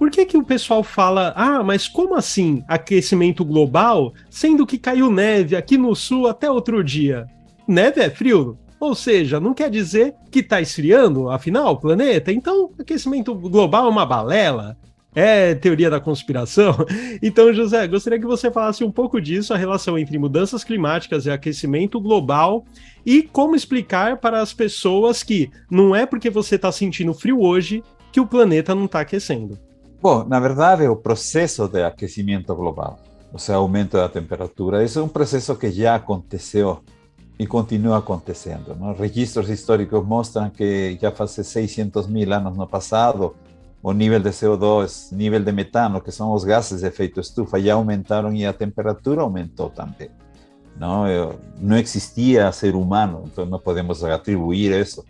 por 0.02 0.10
que, 0.10 0.26
que 0.26 0.36
o 0.36 0.42
pessoal 0.42 0.82
fala, 0.82 1.32
ah, 1.36 1.62
mas 1.62 1.86
como 1.86 2.16
assim 2.16 2.64
aquecimento 2.66 3.44
global, 3.44 4.12
sendo 4.28 4.66
que 4.66 4.76
caiu 4.76 5.08
neve 5.08 5.54
aqui 5.54 5.78
no 5.78 5.94
sul 5.94 6.26
até 6.26 6.50
outro 6.50 6.82
dia? 6.82 7.28
Neve 7.68 8.00
é 8.00 8.10
frio, 8.10 8.58
ou 8.80 8.96
seja, 8.96 9.38
não 9.38 9.54
quer 9.54 9.70
dizer 9.70 10.12
que 10.28 10.40
está 10.40 10.60
esfriando, 10.60 11.30
afinal, 11.30 11.74
o 11.74 11.76
planeta? 11.76 12.32
Então, 12.32 12.72
aquecimento 12.80 13.32
global 13.32 13.86
é 13.86 13.90
uma 13.90 14.04
balela? 14.04 14.76
É 15.14 15.54
teoria 15.54 15.88
da 15.88 16.00
conspiração? 16.00 16.74
Então, 17.22 17.54
José, 17.54 17.86
gostaria 17.86 18.18
que 18.18 18.26
você 18.26 18.50
falasse 18.50 18.82
um 18.82 18.90
pouco 18.90 19.20
disso, 19.20 19.54
a 19.54 19.56
relação 19.56 19.96
entre 19.96 20.18
mudanças 20.18 20.64
climáticas 20.64 21.26
e 21.26 21.30
aquecimento 21.30 22.00
global, 22.00 22.64
e 23.06 23.22
como 23.22 23.54
explicar 23.54 24.16
para 24.16 24.42
as 24.42 24.52
pessoas 24.52 25.22
que 25.22 25.48
não 25.70 25.94
é 25.94 26.04
porque 26.06 26.28
você 26.28 26.56
está 26.56 26.72
sentindo 26.72 27.14
frio 27.14 27.40
hoje 27.40 27.84
que 28.10 28.18
o 28.18 28.26
planeta 28.26 28.74
não 28.74 28.86
está 28.86 29.02
aquecendo. 29.02 29.56
Bom, 30.02 30.24
na 30.24 30.40
verdade, 30.40 30.88
o 30.88 30.96
processo 30.96 31.68
de 31.68 31.80
aquecimento 31.80 32.52
global, 32.56 32.98
ou 33.32 33.38
seja, 33.38 33.58
aumento 33.58 33.96
da 33.96 34.08
temperatura, 34.08 34.82
esse 34.82 34.98
é 34.98 35.00
um 35.00 35.06
processo 35.06 35.54
que 35.54 35.70
já 35.70 35.94
aconteceu 35.94 36.82
e 37.38 37.46
continua 37.46 37.98
acontecendo. 37.98 38.74
Não? 38.74 38.92
Registros 38.94 39.48
históricos 39.48 40.04
mostram 40.04 40.50
que 40.50 40.98
já 41.00 41.12
faz 41.12 41.30
600 41.30 42.08
mil 42.08 42.32
anos 42.32 42.56
no 42.56 42.66
passado, 42.66 43.36
o 43.80 43.92
nível 43.92 44.18
de 44.18 44.30
CO2, 44.30 45.12
nível 45.12 45.38
de 45.38 45.52
metano, 45.52 46.00
que 46.00 46.10
são 46.10 46.32
os 46.32 46.42
gases 46.42 46.80
de 46.80 46.86
efeito 46.88 47.20
estufa, 47.20 47.60
já 47.60 47.74
aumentaram 47.74 48.34
e 48.34 48.44
a 48.44 48.52
temperatura 48.52 49.22
aumentou 49.22 49.70
também. 49.70 50.10
Não, 50.76 51.04
não 51.60 51.76
existia 51.76 52.50
ser 52.50 52.74
humano, 52.74 53.22
então 53.26 53.46
não 53.46 53.60
podemos 53.60 54.02
atribuir 54.02 54.72
isso 54.72 55.04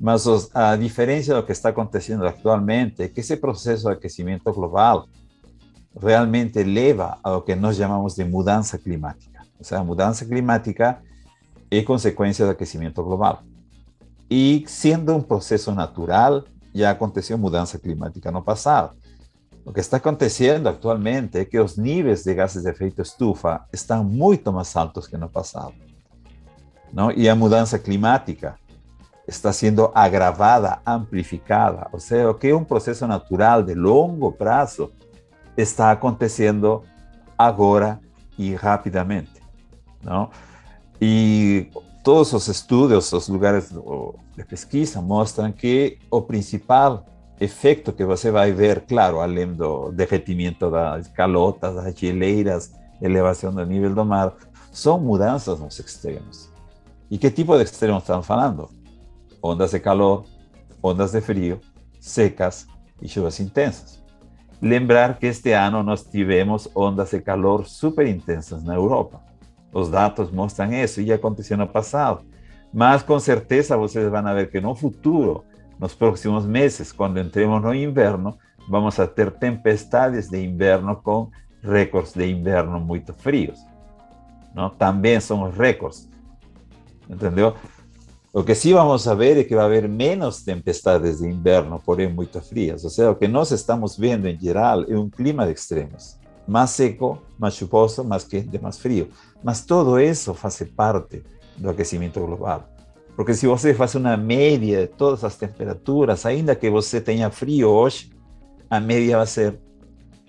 Mas 0.00 0.24
a 0.54 0.74
diferença 0.76 1.34
do 1.34 1.42
que 1.42 1.52
está 1.52 1.68
acontecendo 1.68 2.26
atualmente 2.26 3.02
é 3.02 3.08
que 3.08 3.20
esse 3.20 3.36
processo 3.36 3.84
de 3.84 3.92
aquecimento 3.92 4.50
global 4.50 5.06
realmente 6.00 6.62
leva 6.62 7.18
ao 7.22 7.42
que 7.42 7.54
nós 7.54 7.76
chamamos 7.76 8.14
de 8.14 8.24
mudança 8.24 8.78
climática. 8.78 9.42
Ou 9.58 9.64
seja, 9.64 9.82
a 9.82 9.84
mudança 9.84 10.24
climática 10.24 11.02
é 11.70 11.82
consequência 11.82 12.46
do 12.46 12.52
aquecimento 12.52 13.02
global. 13.02 13.42
E 14.30 14.64
sendo 14.66 15.14
um 15.14 15.20
processo 15.20 15.70
natural, 15.72 16.44
já 16.74 16.90
aconteceu 16.90 17.36
mudança 17.36 17.78
climática 17.78 18.30
no 18.30 18.42
passado. 18.42 18.96
O 19.66 19.72
que 19.72 19.80
está 19.80 19.98
acontecendo 19.98 20.68
atualmente 20.68 21.36
é 21.36 21.44
que 21.44 21.60
os 21.60 21.76
níveis 21.76 22.24
de 22.24 22.32
gases 22.32 22.62
de 22.62 22.70
efeito 22.70 23.02
estufa 23.02 23.66
estão 23.70 24.02
muito 24.02 24.50
mais 24.50 24.74
altos 24.74 25.06
que 25.06 25.18
no 25.18 25.28
passado. 25.28 25.74
Não? 26.90 27.10
E 27.10 27.28
a 27.28 27.36
mudança 27.36 27.78
climática 27.78 28.58
está 29.30 29.52
sendo 29.52 29.90
agravada, 29.94 30.80
amplificada. 30.84 31.88
O 32.28 32.34
que 32.34 32.48
é 32.48 32.54
um 32.54 32.64
processo 32.64 33.06
natural 33.06 33.62
de 33.62 33.74
longo 33.74 34.32
prazo 34.32 34.90
está 35.56 35.92
acontecendo 35.92 36.82
agora 37.38 38.00
e 38.36 38.54
rapidamente. 38.54 39.40
Não? 40.02 40.30
E 41.00 41.70
todos 42.02 42.32
os 42.32 42.48
estudos, 42.48 43.12
os 43.12 43.28
lugares 43.28 43.72
de 44.36 44.44
pesquisa 44.44 45.00
mostram 45.00 45.52
que 45.52 45.98
o 46.10 46.20
principal 46.20 47.06
efeito 47.40 47.92
que 47.92 48.04
você 48.04 48.30
vai 48.30 48.52
ver, 48.52 48.82
claro, 48.82 49.20
além 49.20 49.54
do 49.54 49.92
derretimento 49.92 50.70
das 50.70 51.08
calotas, 51.08 51.76
das 51.76 51.94
geleiras, 51.94 52.72
elevação 53.00 53.54
do 53.54 53.64
nível 53.64 53.94
do 53.94 54.04
mar, 54.04 54.34
são 54.72 54.98
mudanças 55.00 55.58
nos 55.60 55.78
extremos. 55.78 56.50
E 57.10 57.16
que 57.16 57.30
tipo 57.30 57.56
de 57.56 57.62
extremos 57.62 58.02
estamos 58.02 58.26
falando? 58.26 58.68
Ondas 59.42 59.70
de 59.70 59.80
calor, 59.80 60.24
ondas 60.82 61.12
de 61.12 61.20
frio, 61.20 61.60
secas 61.98 62.66
e 63.00 63.08
chuvas 63.08 63.40
intensas. 63.40 64.02
Lembrar 64.60 65.18
que 65.18 65.26
este 65.26 65.52
ano 65.52 65.82
nós 65.82 66.02
tivemos 66.02 66.68
ondas 66.74 67.10
de 67.10 67.20
calor 67.20 67.66
super 67.66 68.06
intensas 68.06 68.62
na 68.62 68.74
Europa. 68.74 69.22
Os 69.72 69.88
dados 69.88 70.30
mostram 70.30 70.72
isso, 70.72 71.00
e 71.00 71.12
aconteceu 71.12 71.56
no 71.56 71.66
passado. 71.66 72.24
Mas 72.72 73.02
com 73.02 73.18
certeza 73.18 73.76
vocês 73.76 74.08
vão 74.10 74.22
ver 74.34 74.50
que 74.50 74.60
no 74.60 74.74
futuro 74.74 75.44
nos 75.80 75.94
próximos 75.94 76.44
meses, 76.44 76.92
quando 76.92 77.18
entremos 77.18 77.62
no 77.62 77.74
inverno, 77.74 78.36
vamos 78.68 79.00
a 79.00 79.06
ter 79.06 79.30
tempestades 79.30 80.28
de 80.28 80.38
inverno 80.44 80.94
com 80.94 81.30
recordes 81.62 82.12
de 82.12 82.30
inverno 82.30 82.78
muito 82.78 83.14
frios. 83.14 83.58
Não? 84.54 84.68
Também 84.68 85.18
são 85.20 85.50
recordes. 85.50 86.06
Entendeu? 87.08 87.54
O 88.32 88.44
que 88.44 88.54
sim 88.54 88.72
vamos 88.72 89.08
a 89.08 89.14
ver 89.14 89.36
é 89.38 89.42
que 89.42 89.56
vai 89.56 89.64
haver 89.64 89.88
menos 89.88 90.44
tempestades 90.44 91.18
de 91.18 91.26
inverno, 91.26 91.82
porém 91.84 92.08
muito 92.08 92.40
frias. 92.40 92.84
Ou 92.84 92.90
seja, 92.90 93.10
o 93.10 93.16
que 93.16 93.26
nós 93.26 93.50
estamos 93.50 93.96
vendo 93.96 94.28
em 94.28 94.38
geral 94.38 94.84
é 94.84 94.96
um 94.96 95.10
clima 95.10 95.44
de 95.46 95.52
extremos. 95.52 96.16
Mais 96.46 96.70
seco, 96.70 97.20
mais 97.36 97.54
chuvoso, 97.54 98.04
mais 98.04 98.22
quente, 98.22 98.56
mais 98.62 98.78
frio. 98.78 99.08
Mas 99.42 99.64
todo 99.64 99.98
isso 99.98 100.32
faz 100.32 100.62
parte 100.76 101.24
do 101.56 101.70
aquecimento 101.70 102.20
global. 102.20 102.68
Porque 103.16 103.34
se 103.34 103.48
você 103.48 103.74
faz 103.74 103.96
uma 103.96 104.16
média 104.16 104.82
de 104.82 104.86
todas 104.86 105.24
as 105.24 105.34
temperaturas, 105.34 106.24
ainda 106.24 106.54
que 106.54 106.70
você 106.70 107.00
tenha 107.00 107.30
frio 107.30 107.68
hoje, 107.68 108.12
a 108.70 108.78
média 108.78 109.16
vai 109.16 109.26
ser 109.26 109.58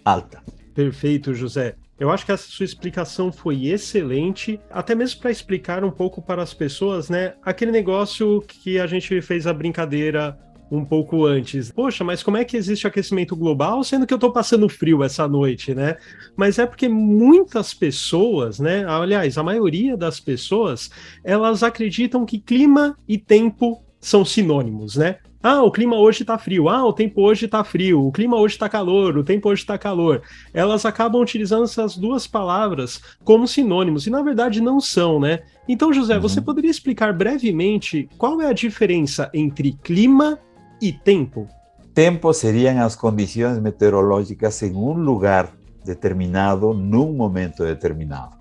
alta. 0.04 0.42
Perfeito, 0.74 1.36
José. 1.36 1.76
Eu 2.02 2.10
acho 2.10 2.26
que 2.26 2.32
essa 2.32 2.50
sua 2.50 2.64
explicação 2.64 3.32
foi 3.32 3.68
excelente, 3.68 4.60
até 4.72 4.96
mesmo 4.96 5.22
para 5.22 5.30
explicar 5.30 5.84
um 5.84 5.92
pouco 5.92 6.20
para 6.20 6.42
as 6.42 6.52
pessoas, 6.52 7.10
né? 7.10 7.36
Aquele 7.44 7.70
negócio 7.70 8.42
que 8.42 8.80
a 8.80 8.88
gente 8.88 9.22
fez 9.22 9.46
a 9.46 9.54
brincadeira 9.54 10.36
um 10.72 10.84
pouco 10.84 11.28
antes. 11.28 11.72
Poxa, 11.72 12.04
mas 12.04 12.24
como 12.24 12.38
é 12.38 12.44
que 12.44 12.58
existe 12.58 12.88
aquecimento 12.88 13.36
global, 13.36 13.84
sendo 13.84 14.08
que 14.08 14.14
eu 14.16 14.18
estou 14.18 14.34
passando 14.34 14.68
frio 14.68 15.04
essa 15.04 15.28
noite, 15.28 15.76
né? 15.76 15.96
Mas 16.36 16.58
é 16.58 16.66
porque 16.66 16.90
muitas 16.90 17.72
pessoas, 17.72 18.58
né? 18.58 18.84
Aliás, 18.88 19.38
a 19.38 19.44
maioria 19.44 19.96
das 19.96 20.20
pessoas, 20.20 20.90
elas 21.24 21.62
acreditam 21.62 22.26
que 22.26 22.40
clima 22.40 22.98
e 23.08 23.16
tempo 23.20 23.86
são 24.00 24.26
sinônimos, 24.26 24.96
né? 24.96 25.18
Ah, 25.44 25.64
o 25.64 25.72
clima 25.72 25.98
hoje 25.98 26.22
está 26.22 26.38
frio. 26.38 26.70
Ah, 26.70 26.86
o 26.86 26.94
tempo 26.94 27.22
hoje 27.22 27.46
está 27.46 27.64
frio. 27.64 28.06
O 28.06 28.12
clima 28.12 28.38
hoje 28.38 28.54
está 28.56 28.70
calor. 28.70 29.18
O 29.18 29.24
tempo 29.24 29.50
hoje 29.50 29.62
está 29.62 29.78
calor. 29.78 30.22
Elas 30.54 30.86
acabam 30.86 31.22
utilizando 31.22 31.64
essas 31.64 31.98
duas 31.98 32.28
palavras 32.28 33.02
como 33.24 33.48
sinônimos 33.48 34.06
e 34.06 34.12
na 34.12 34.22
verdade 34.22 34.62
não 34.62 34.80
são, 34.80 35.20
né? 35.20 35.40
Então, 35.68 35.92
José, 35.92 36.16
uhum. 36.16 36.22
você 36.22 36.40
poderia 36.40 36.70
explicar 36.70 37.12
brevemente 37.14 38.08
qual 38.18 38.40
é 38.42 38.48
a 38.48 38.54
diferença 38.54 39.32
entre 39.34 39.74
clima 39.84 40.38
e 40.80 40.94
tempo? 40.94 41.48
Tempo 41.94 42.32
seriam 42.34 42.80
as 42.86 42.96
condições 42.96 43.60
meteorológicas 43.60 44.62
em 44.62 44.76
um 44.76 44.94
lugar 44.94 45.52
determinado, 45.84 46.74
num 46.74 47.14
momento 47.14 47.64
determinado. 47.64 48.36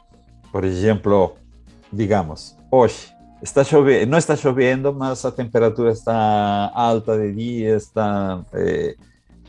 Por 0.52 0.64
exemplo, 0.64 1.34
digamos, 1.92 2.56
hoje 2.70 3.08
está 3.42 3.64
chovendo, 3.64 4.10
não 4.10 4.18
está 4.18 4.36
chovendo, 4.36 4.92
mas 4.92 5.24
a 5.24 5.32
temperatura 5.32 5.92
está 5.92 6.70
alta 6.74 7.18
de 7.18 7.32
dia, 7.32 7.76
está 7.76 8.44
eh, 8.52 8.96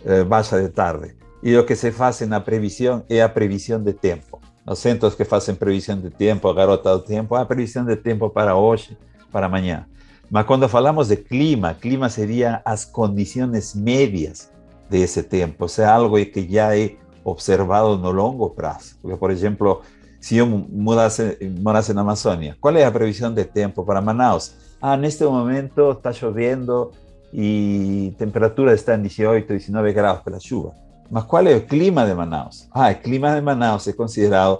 eh, 0.05 0.23
baixa 0.23 0.61
de 0.61 0.69
tarde. 0.69 1.15
E 1.43 1.57
o 1.57 1.65
que 1.65 1.75
se 1.75 1.91
faz 1.91 2.21
na 2.21 2.39
previsão 2.39 3.03
é 3.09 3.21
a 3.21 3.29
previsão 3.29 3.81
de 3.81 3.93
tempo. 3.93 4.39
Os 4.65 4.79
centros 4.79 5.15
que 5.15 5.25
fazem 5.25 5.55
previsão 5.55 5.97
de 5.97 6.09
tempo, 6.09 6.47
a 6.47 6.53
garota 6.53 6.97
do 6.97 7.03
tempo, 7.03 7.35
a 7.35 7.45
previsão 7.45 7.83
de 7.83 7.95
tempo 7.95 8.29
para 8.29 8.55
hoje, 8.55 8.97
para 9.31 9.47
amanhã. 9.47 9.85
Mas 10.29 10.45
quando 10.45 10.69
falamos 10.69 11.09
de 11.09 11.17
clima, 11.17 11.73
clima 11.73 12.09
seria 12.09 12.61
as 12.63 12.85
condições 12.85 13.75
médias 13.75 14.49
desse 14.89 15.23
tempo, 15.23 15.55
ou 15.63 15.67
seja, 15.67 15.91
algo 15.91 16.23
que 16.25 16.47
já 16.49 16.77
é 16.77 16.95
observado 17.23 17.97
no 17.97 18.11
longo 18.11 18.49
prazo. 18.51 18.95
Porque, 19.01 19.17
por 19.17 19.31
exemplo, 19.31 19.81
se 20.21 20.37
eu 20.37 20.45
mudasse, 20.45 21.37
morasse 21.59 21.93
na 21.93 22.01
Amazônia, 22.01 22.55
qual 22.61 22.75
é 22.77 22.85
a 22.85 22.91
previsão 22.91 23.33
de 23.33 23.43
tempo 23.43 23.83
para 23.83 23.99
Manaus? 23.99 24.53
Ah, 24.79 24.95
neste 24.95 25.25
momento 25.25 25.91
está 25.91 26.13
chovendo 26.13 26.91
e 27.33 28.13
temperatura 28.17 28.73
está 28.73 28.95
em 28.95 29.01
18, 29.01 29.47
19 29.51 29.93
graus 29.93 30.21
pela 30.21 30.39
chuva. 30.39 30.75
Mas 31.09 31.23
qual 31.23 31.45
é 31.47 31.55
o 31.55 31.65
clima 31.65 32.05
de 32.05 32.13
Manaus? 32.13 32.67
Ah, 32.71 32.91
o 32.91 32.95
clima 32.95 33.33
de 33.33 33.41
Manaus 33.41 33.87
é 33.87 33.93
considerado 33.93 34.59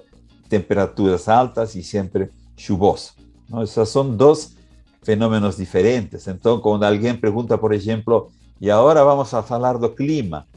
temperaturas 0.50 1.30
altas 1.30 1.76
e 1.76 1.84
sempre 1.84 2.30
chuvoso. 2.58 3.13
Não? 3.47 3.62
Essas 3.62 3.88
são 3.89 4.10
duas 4.10 4.56
fenómenos 5.04 5.58
diferentes. 5.58 6.28
Entonces, 6.28 6.62
cuando 6.63 6.86
alguien 6.86 7.19
pregunta, 7.19 7.58
por 7.58 7.74
ejemplo, 7.74 8.30
y 8.60 8.69
ahora 8.69 9.04
vamos 9.04 9.34
a 9.34 9.39
hablar 9.39 9.80
del 9.80 9.93
clima, 9.93 10.47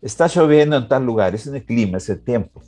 está 0.00 0.26
lloviendo 0.26 0.76
en 0.76 0.88
tal 0.88 1.04
lugar, 1.04 1.34
ese 1.34 1.50
no 1.50 1.56
es 1.56 1.64
clima, 1.64 1.98
es 1.98 2.24
tiempo. 2.24 2.62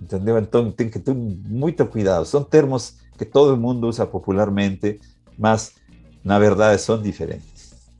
Entendeu? 0.00 0.38
Então 0.38 0.70
tem 0.70 0.88
que 0.88 0.98
ter 0.98 1.14
muito 1.14 1.84
cuidado. 1.86 2.24
São 2.24 2.42
termos 2.42 2.96
que 3.16 3.24
todo 3.24 3.56
mundo 3.56 3.88
usa 3.88 4.06
popularmente, 4.06 5.00
mas 5.38 5.74
na 6.22 6.38
verdade 6.38 6.80
são 6.80 7.00
diferentes. 7.00 7.56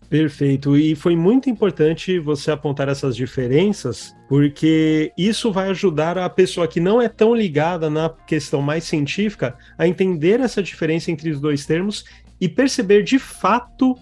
Perfeito. 0.09 0.77
E 0.77 0.95
foi 0.95 1.17
muito 1.17 1.51
importante 1.51 2.19
você 2.19 2.51
apontar 2.51 2.89
essas 2.89 3.17
diferenças, 3.17 4.15
porque 4.29 5.13
isso 5.19 5.51
vai 5.53 5.69
ajudar 5.71 6.17
a 6.17 6.29
pessoa 6.29 6.69
que 6.69 6.79
não 6.79 7.03
é 7.03 7.09
tão 7.09 7.35
ligada 7.35 7.91
na 7.91 8.09
questão 8.09 8.63
mais 8.63 8.85
científica 8.85 9.57
a 9.77 9.87
entender 9.87 10.41
essa 10.41 10.63
diferença 10.63 11.11
entre 11.11 11.31
os 11.31 11.41
dois 11.41 11.67
termos 11.67 12.05
e 12.41 12.49
perceber 12.49 13.03
de 13.03 13.19
fato 13.19 13.97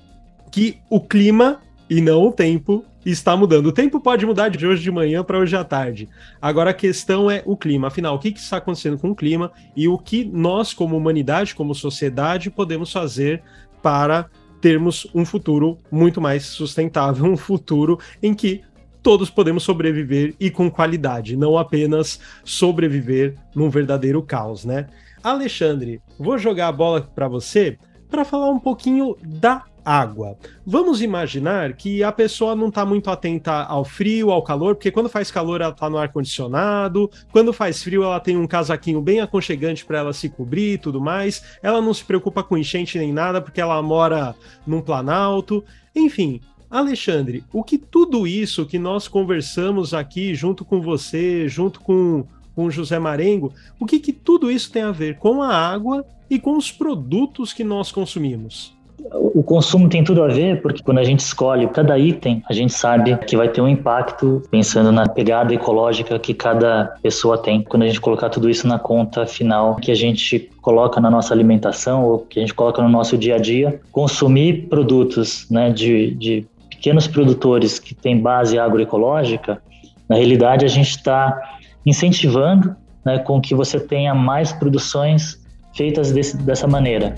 que 0.51 0.79
o 0.91 1.01
clima 1.01 1.61
e 1.89 2.01
não 2.01 2.29
o 2.29 2.33
tempo 2.33 2.85
está 3.11 3.37
mudando. 3.37 3.67
O 3.67 3.73
tempo 3.73 4.01
pode 4.01 4.25
mudar 4.25 4.49
de 4.49 4.67
hoje 4.67 4.83
de 4.83 4.90
manhã 4.90 5.23
para 5.23 5.38
hoje 5.38 5.57
à 5.57 5.64
tarde. 5.64 6.09
Agora 6.40 6.71
a 6.71 6.75
questão 6.75 7.31
é 7.31 7.43
o 7.45 7.57
clima. 7.57 7.88
Afinal, 7.88 8.14
o 8.14 8.19
que, 8.19 8.33
que 8.33 8.40
está 8.40 8.57
acontecendo 8.57 8.99
com 8.99 9.11
o 9.11 9.14
clima 9.14 9.53
e 9.77 9.88
o 9.88 9.99
que 9.99 10.25
nós, 10.25 10.73
como 10.73 10.97
humanidade, 10.97 11.55
como 11.55 11.75
sociedade, 11.75 12.51
podemos 12.51 12.93
fazer 12.93 13.43
para 13.83 14.31
termos 14.61 15.07
um 15.14 15.25
futuro 15.27 15.79
muito 15.90 16.21
mais 16.21 16.45
sustentável, 16.47 17.27
um 17.31 17.37
futuro 17.37 17.99
em 18.23 18.33
que 18.33 18.62
todos 19.03 19.29
podemos 19.29 19.62
sobreviver 19.62 20.35
e 20.40 20.51
com 20.51 20.71
qualidade, 20.71 21.37
não 21.37 21.59
apenas 21.59 22.19
sobreviver 22.43 23.35
num 23.55 23.69
verdadeiro 23.69 24.23
caos, 24.23 24.64
né? 24.64 24.87
Alexandre, 25.23 26.01
vou 26.19 26.38
jogar 26.38 26.69
a 26.69 26.73
bola 26.73 27.03
para 27.03 27.29
você 27.29 27.77
para 28.09 28.25
falar 28.25 28.49
um 28.49 28.59
pouquinho 28.59 29.14
da 29.23 29.64
água. 29.85 30.38
Vamos 30.64 31.03
imaginar 31.03 31.75
que 31.75 32.03
a 32.03 32.11
pessoa 32.11 32.57
não 32.57 32.68
está 32.68 32.87
muito 32.87 33.11
atenta 33.11 33.64
ao 33.64 33.85
frio, 33.85 34.31
ao 34.31 34.42
calor, 34.42 34.75
porque 34.75 34.90
quando 34.90 35.09
faz 35.09 35.31
calor 35.31 35.61
ela 35.61 35.73
está 35.73 35.90
no 35.90 35.99
ar 35.99 36.11
condicionado, 36.11 37.11
quando 37.31 37.53
faz 37.53 37.83
frio 37.83 38.03
ela 38.03 38.18
tem 38.20 38.37
um 38.37 38.47
casaquinho 38.47 39.01
bem 39.01 39.20
aconchegante 39.20 39.85
para 39.85 39.99
ela 39.99 40.12
se 40.12 40.29
cobrir 40.29 40.75
e 40.75 40.79
tudo 40.79 41.01
mais. 41.01 41.42
Ela 41.62 41.81
não 41.81 41.92
se 41.92 42.05
preocupa 42.05 42.42
com 42.42 42.57
enchente 42.57 42.99
nem 42.99 43.12
nada 43.12 43.40
porque 43.40 43.61
ela 43.61 43.81
mora 43.83 44.35
num 44.66 44.81
planalto. 44.81 45.62
Enfim, 45.94 46.40
Alexandre, 46.70 47.44
o 47.53 47.62
que 47.62 47.79
tudo 47.79 48.27
isso 48.27 48.66
que 48.66 48.79
nós 48.79 49.07
conversamos 49.07 49.92
aqui 49.92 50.35
junto 50.35 50.64
com 50.64 50.81
você, 50.81 51.49
junto 51.49 51.81
com 51.81 52.27
com 52.55 52.70
José 52.70 52.99
Marengo, 52.99 53.53
o 53.79 53.87
que, 53.87 53.99
que 53.99 54.12
tudo 54.12 54.51
isso 54.51 54.70
tem 54.70 54.83
a 54.83 54.92
ver 54.92 55.18
com 55.18 55.42
a 55.42 55.55
água 55.55 56.07
e 56.31 56.38
com 56.38 56.57
os 56.57 56.70
produtos 56.70 57.53
que 57.53 57.64
nós 57.64 57.90
consumimos? 57.90 58.74
O 59.13 59.43
consumo 59.43 59.89
tem 59.89 60.03
tudo 60.03 60.23
a 60.23 60.29
ver 60.29 60.63
porque 60.63 60.83
quando 60.83 60.99
a 60.99 61.05
gente 61.05 61.21
escolhe 61.21 61.67
cada 61.69 61.99
item, 61.99 62.43
a 62.49 62.53
gente 62.53 62.73
sabe 62.73 63.17
que 63.19 63.37
vai 63.37 63.49
ter 63.49 63.61
um 63.61 63.69
impacto 63.69 64.43
pensando 64.51 64.91
na 64.93 65.07
pegada 65.07 65.53
ecológica 65.53 66.19
que 66.19 66.33
cada 66.33 66.95
pessoa 67.03 67.37
tem. 67.37 67.63
Quando 67.63 67.83
a 67.83 67.87
gente 67.87 68.01
colocar 68.01 68.29
tudo 68.31 68.49
isso 68.49 68.67
na 68.67 68.79
conta 68.79 69.27
final 69.27 69.77
que 69.77 69.91
a 69.91 69.95
gente 69.95 70.51
coloca 70.63 71.01
na 71.01 71.11
nossa 71.11 71.35
alimentação 71.35 72.05
ou 72.05 72.21
que 72.21 72.39
a 72.39 72.43
gente 72.43 72.55
coloca 72.55 72.81
no 72.83 72.89
nosso 72.89 73.19
dia 73.19 73.35
a 73.35 73.39
dia, 73.39 73.81
consumir 73.93 74.69
produtos 74.69 75.49
né, 75.51 75.71
de, 75.71 76.15
de 76.15 76.47
pequenos 76.71 77.07
produtores 77.07 77.79
que 77.79 77.95
têm 77.95 78.21
base 78.21 78.59
agroecológica 78.59 79.61
Na 80.09 80.17
realidade, 80.17 80.65
a 80.65 80.69
gente 80.69 80.91
está 80.91 81.59
incentivando 81.85 82.77
né, 83.05 83.19
com 83.19 83.41
que 83.41 83.55
você 83.55 83.79
tenha 83.81 84.15
mais 84.15 84.53
produções 84.53 85.43
feitas 85.75 86.13
desse, 86.13 86.37
dessa 86.37 86.67
maneira. 86.67 87.15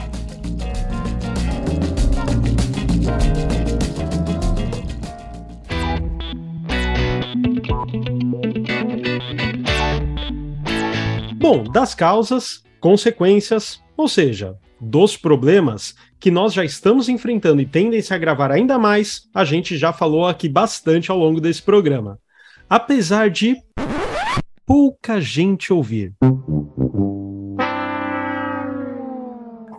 Bom, 11.56 11.64
das 11.64 11.94
causas, 11.94 12.62
consequências, 12.78 13.82
ou 13.96 14.06
seja, 14.06 14.58
dos 14.78 15.16
problemas 15.16 15.94
que 16.20 16.30
nós 16.30 16.52
já 16.52 16.62
estamos 16.62 17.08
enfrentando 17.08 17.62
e 17.62 17.66
tendem 17.66 17.98
a 17.98 18.02
se 18.02 18.12
agravar 18.12 18.52
ainda 18.52 18.78
mais, 18.78 19.22
a 19.34 19.42
gente 19.42 19.78
já 19.78 19.90
falou 19.90 20.26
aqui 20.26 20.50
bastante 20.50 21.10
ao 21.10 21.16
longo 21.16 21.40
desse 21.40 21.62
programa. 21.62 22.18
Apesar 22.68 23.30
de 23.30 23.56
pouca 24.66 25.18
gente 25.18 25.72
ouvir. 25.72 26.12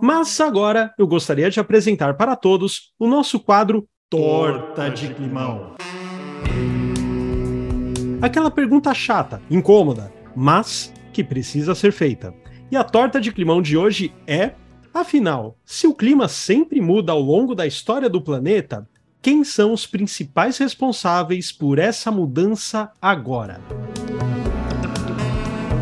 Mas 0.02 0.42
agora 0.42 0.92
eu 0.98 1.06
gostaria 1.06 1.52
de 1.52 1.60
apresentar 1.60 2.16
para 2.16 2.36
todos 2.36 2.92
o 2.98 3.08
nosso 3.08 3.40
quadro 3.40 3.88
Torta 4.10 4.90
de 4.90 5.14
Climão. 5.14 5.76
Aquela 8.20 8.50
pergunta 8.50 8.92
chata, 8.96 9.40
incômoda, 9.48 10.12
mas 10.36 10.92
que 11.18 11.24
precisa 11.24 11.74
ser 11.74 11.92
feita. 11.92 12.32
E 12.70 12.78
a 12.78 12.84
torta 12.84 13.20
de 13.20 13.32
climão 13.32 13.60
de 13.60 13.76
hoje 13.76 14.14
é: 14.28 14.52
afinal, 14.94 15.58
se 15.66 15.88
o 15.88 15.96
clima 15.96 16.28
sempre 16.28 16.80
muda 16.80 17.12
ao 17.12 17.20
longo 17.20 17.56
da 17.56 17.66
história 17.66 18.08
do 18.08 18.22
planeta, 18.22 18.88
quem 19.20 19.44
são 19.44 19.74
os 19.74 19.88
principais 19.88 20.60
responsáveis 20.60 21.52
por 21.52 21.80
essa 21.80 22.12
mudança 22.12 22.92
agora? 23.02 23.60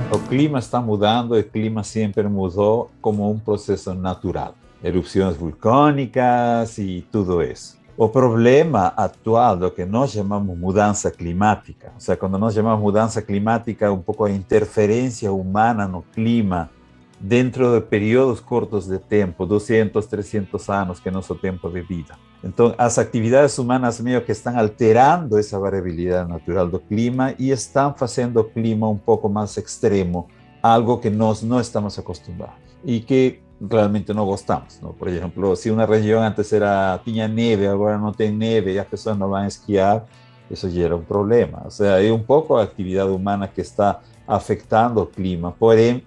O 0.10 0.20
clima 0.30 0.60
está 0.60 0.80
mudando, 0.80 1.34
o 1.34 1.44
clima 1.44 1.84
sempre 1.84 2.24
mudou 2.30 2.90
como 3.02 3.30
um 3.30 3.38
processo 3.38 3.94
natural. 3.94 4.56
Erupções 4.82 5.36
vulcânicas 5.36 6.78
e 6.78 7.06
tudo 7.12 7.44
isso. 7.44 7.75
O 7.98 8.10
problema 8.10 8.88
atual 8.98 9.56
do 9.56 9.72
que 9.72 9.86
nós 9.86 10.12
chamamos 10.12 10.58
mudança 10.58 11.10
climática, 11.10 11.92
ou 11.94 12.00
seja, 12.02 12.18
quando 12.18 12.38
nós 12.38 12.54
chamamos 12.54 12.82
mudança 12.82 13.22
climática, 13.22 13.90
um 13.90 14.02
pouco 14.02 14.26
a 14.26 14.32
interferência 14.32 15.32
humana 15.32 15.88
no 15.88 16.02
clima 16.02 16.70
dentro 17.18 17.74
de 17.74 17.80
períodos 17.80 18.42
curtos 18.42 18.86
de 18.86 19.00
tempo, 19.00 19.46
200, 19.46 20.06
300 20.06 20.70
anos, 20.70 21.00
que 21.00 21.08
é 21.08 21.12
nosso 21.12 21.36
tempo 21.36 21.70
de 21.70 21.82
vida. 21.82 22.16
Então, 22.44 22.76
as 22.78 23.00
atividades 23.00 23.58
humanas 23.58 24.02
meio 24.02 24.22
que 24.22 24.34
estão 24.34 24.60
alterando 24.60 25.38
essa 25.38 25.58
variabilidade 25.58 26.30
natural 26.30 26.68
do 26.68 26.80
clima 26.80 27.34
e 27.40 27.50
estão 27.50 27.94
fazendo 27.94 28.42
o 28.42 28.44
clima 28.44 28.90
um 28.90 28.98
pouco 28.98 29.30
mais 29.30 29.56
extremo, 29.56 30.28
algo 30.62 30.98
que 30.98 31.10
nós 31.10 31.42
não 31.42 31.62
estamos 31.62 31.98
acostumados 31.98 32.66
e 32.84 33.00
que 33.00 33.40
realmente 33.60 34.14
não 34.14 34.26
gostamos. 34.26 34.80
¿no? 34.82 34.94
Por 34.94 35.08
exemplo, 35.08 35.56
se 35.56 35.72
uma 35.72 35.86
região 35.86 36.22
antes 36.22 36.52
era 36.52 37.00
tinha 37.04 37.28
neve, 37.28 37.68
agora 37.68 37.98
não 37.98 38.12
tem 38.12 38.32
neve 38.32 38.74
e 38.74 38.80
as 38.80 38.88
pessoas 38.88 39.18
não 39.18 39.30
vão 39.30 39.46
esquiar, 39.46 40.06
isso 40.50 40.70
gera 40.70 40.96
um 40.96 41.04
problema. 41.04 41.62
Ou 41.66 41.72
seja, 41.72 42.04
é 42.04 42.12
um 42.12 42.22
pouco 42.22 42.56
a 42.56 42.64
atividade 42.64 43.10
humana 43.10 43.48
que 43.48 43.62
está 43.62 44.00
afetando 44.28 45.02
o 45.02 45.06
clima. 45.06 45.54
Porém, 45.58 46.04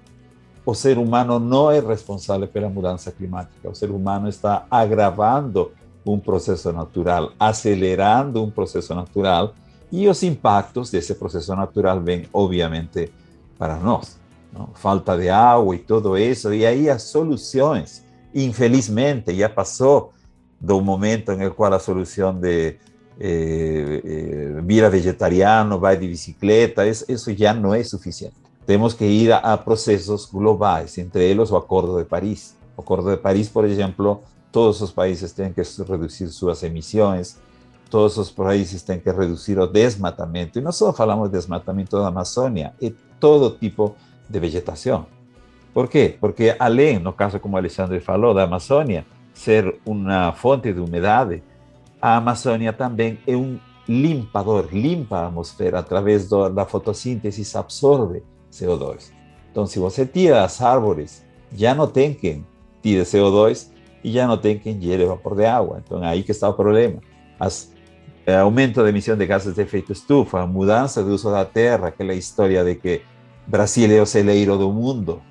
o 0.65 0.75
ser 0.75 0.99
humano 0.99 1.39
não 1.39 1.71
é 1.71 1.81
responsável 1.81 2.47
pela 2.47 2.69
mudança 2.69 3.11
climática. 3.11 3.71
O 3.71 3.75
ser 3.75 3.91
humano 3.91 4.29
está 4.29 4.67
agravando 4.71 5.73
um 6.05 6.19
processo 6.19 6.73
natural, 6.73 7.33
acelerando 7.39 8.43
um 8.43 8.51
processo 8.51 8.95
natural 8.95 9.55
e 9.91 10.07
os 10.09 10.23
impactos 10.23 10.91
desse 10.91 11.15
processo 11.15 11.55
natural 11.55 12.01
vêm, 12.01 12.27
obviamente, 12.33 13.11
para 13.59 13.77
nós. 13.77 14.19
¿No? 14.53 14.73
falta 14.75 15.17
de 15.17 15.31
agua 15.31 15.75
y 15.77 15.81
todo 15.81 16.17
eso, 16.17 16.53
y 16.53 16.65
ahí 16.65 16.89
hay 16.89 16.99
soluciones. 16.99 18.05
Infelizmente 18.33 19.35
ya 19.35 19.55
pasó 19.55 20.13
de 20.61 20.73
un 20.73 20.85
momento 20.85 21.33
en 21.33 21.43
el 21.43 21.53
cual 21.53 21.73
la 21.73 21.81
solución 21.81 22.41
de 22.41 22.79
eh, 23.21 24.01
eh, 24.05 24.61
vida 24.63 24.89
vegetariano, 24.89 25.81
va 25.81 25.97
de 25.97 26.07
bicicleta, 26.07 26.87
es, 26.87 27.05
eso 27.09 27.31
ya 27.31 27.53
no 27.53 27.75
es 27.75 27.91
suficiente. 27.91 28.37
Tenemos 28.65 28.95
que 28.95 29.07
ir 29.07 29.33
a, 29.33 29.39
a, 29.39 29.65
procesos 29.65 30.31
globales, 30.31 30.99
entre 30.99 31.31
ellos 31.31 31.51
o 31.51 31.57
Acuerdo 31.57 31.97
de 31.97 32.05
París. 32.05 32.55
O 32.77 32.83
Acuerdo 32.83 33.11
de 33.11 33.17
París, 33.17 33.49
por 33.49 33.67
ejemplo, 33.67 34.23
todos 34.51 34.81
los 34.81 34.93
países 34.93 35.35
tienen 35.35 35.55
que 35.55 35.65
reducir 35.87 36.31
sus 36.31 36.63
emisiones, 36.63 37.39
todos 37.89 38.17
los 38.17 38.31
países 38.31 38.85
tienen 38.85 39.03
que 39.03 39.13
reducir 39.13 39.59
el 39.59 39.73
desmatamiento. 39.73 40.59
Y 40.59 40.63
no 40.63 40.73
solo 40.73 40.95
hablamos 40.97 41.31
de 41.31 41.39
desmatamiento 41.39 41.97
de 41.97 42.03
la 42.03 42.09
Amazonia, 42.09 42.75
es 42.81 42.93
todo 43.19 43.55
tipo 43.55 43.97
de 44.29 44.39
de 44.39 44.41
vegetação. 44.41 45.07
Por 45.73 45.89
quê? 45.89 46.17
Porque 46.21 46.55
além, 46.59 46.99
no 46.99 47.13
caso 47.13 47.39
como 47.39 47.57
Alexandre 47.57 48.01
falou, 48.01 48.35
da 48.35 48.45
Amazônia 48.45 49.07
ser 49.33 49.79
uma 49.87 50.33
fonte 50.33 50.73
de 50.73 50.81
umidade, 50.81 51.43
a 52.01 52.17
Amazônia 52.17 52.73
também 52.73 53.19
é 53.27 53.37
um 53.37 53.59
limpador, 53.89 54.69
limpa 54.73 55.19
a 55.19 55.27
atmosfera 55.29 55.79
através 55.79 56.29
do, 56.29 56.49
da 56.49 56.65
fotossíntese, 56.65 57.57
absorve 57.57 58.23
CO2. 58.53 59.13
Então, 59.51 59.67
se 59.67 59.79
você 59.79 60.05
tira 60.05 60.45
as 60.45 60.61
árvores, 60.61 61.25
já 61.53 61.75
não 61.75 61.87
tem 61.87 62.13
quem 62.13 62.45
tire 62.83 63.03
CO2 63.03 63.71
e 64.05 64.13
já 64.13 64.27
não 64.27 64.37
tem 64.37 64.59
quem 64.59 64.81
gere 64.81 65.07
vapor 65.07 65.35
de 65.35 65.47
água. 65.47 65.83
Então, 65.85 66.03
aí 66.03 66.23
que 66.23 66.33
está 66.33 66.49
o 66.49 66.55
problema. 66.55 67.01
As, 67.41 67.73
é, 68.27 68.37
aumento 68.37 68.83
da 68.83 68.89
emissão 68.89 69.17
de 69.17 69.25
gases 69.25 69.55
de 69.55 69.63
efeito 69.63 69.93
estufa, 69.93 70.47
mudança 70.47 71.03
do 71.03 71.11
uso 71.11 71.31
da 71.31 71.45
terra, 71.45 71.89
aquela 71.89 72.13
história 72.13 72.63
de 72.63 72.75
que 72.75 73.03
Brasil 73.49 73.91
é 73.91 74.03
o 74.03 74.05
celeiro 74.05 74.59
do 74.59 74.71
mundo, 74.71 75.23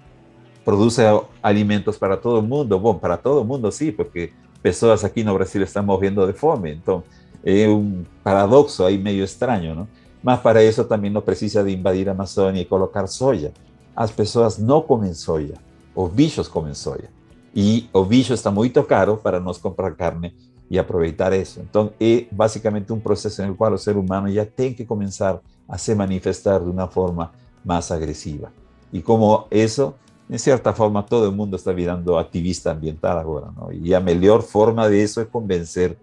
produz 0.65 0.97
alimentos 1.41 1.99
para 1.99 2.17
todo 2.17 2.41
mundo. 2.41 2.79
Bom, 2.79 2.95
para 2.95 3.15
todo 3.15 3.45
mundo 3.45 3.71
sim, 3.71 3.91
porque 3.91 4.33
pessoas 4.59 5.05
aqui 5.05 5.23
no 5.23 5.35
Brasil 5.35 5.61
estão 5.61 5.83
morrendo 5.83 6.25
de 6.25 6.33
fome. 6.33 6.73
Então, 6.73 7.03
é 7.45 7.69
um 7.69 8.03
paradoxo 8.23 8.83
aí 8.83 8.97
meio 8.97 9.23
estranho, 9.23 9.75
não? 9.75 9.87
Mas 10.23 10.39
para 10.39 10.63
isso 10.63 10.83
também 10.83 11.11
não 11.11 11.21
precisa 11.21 11.63
de 11.63 11.71
invadir 11.71 12.09
a 12.09 12.11
Amazônia 12.11 12.59
e 12.59 12.65
colocar 12.65 13.05
soja. 13.05 13.53
As 13.95 14.09
pessoas 14.09 14.57
não 14.57 14.81
comem 14.81 15.13
soja, 15.13 15.53
os 15.95 16.09
bichos 16.11 16.47
comem 16.47 16.73
soja. 16.73 17.09
E 17.55 17.87
o 17.93 18.03
bicho 18.03 18.33
está 18.33 18.49
muito 18.49 18.83
caro 18.83 19.15
para 19.15 19.39
nós 19.39 19.59
comprar 19.59 19.91
carne 19.91 20.35
e 20.71 20.79
aproveitar 20.79 21.33
isso. 21.33 21.59
Então, 21.61 21.91
é 22.01 22.25
basicamente 22.31 22.91
um 22.91 22.99
processo 22.99 23.45
no 23.45 23.55
qual 23.55 23.73
o 23.73 23.77
ser 23.77 23.95
humano 23.95 24.27
já 24.31 24.43
tem 24.43 24.73
que 24.73 24.83
começar 24.83 25.39
a 25.69 25.77
se 25.77 25.93
manifestar 25.93 26.59
de 26.59 26.69
uma 26.69 26.87
forma 26.87 27.31
más 27.67 27.91
agresiva. 27.91 28.49
Y 28.91 29.01
como 29.01 29.47
eso, 29.51 29.95
en 30.29 30.39
cierta 30.39 30.73
forma, 30.73 31.05
todo 31.05 31.25
el 31.25 31.35
mundo 31.35 31.57
está 31.57 31.73
virando 31.73 32.17
activista 32.17 32.71
ambiental 32.71 33.19
agora, 33.19 33.51
não? 33.55 33.71
E 33.71 33.93
a 33.93 33.99
melhor 33.99 34.41
forma 34.41 34.89
disso 34.89 35.19
é 35.19 35.25
convencer 35.25 35.97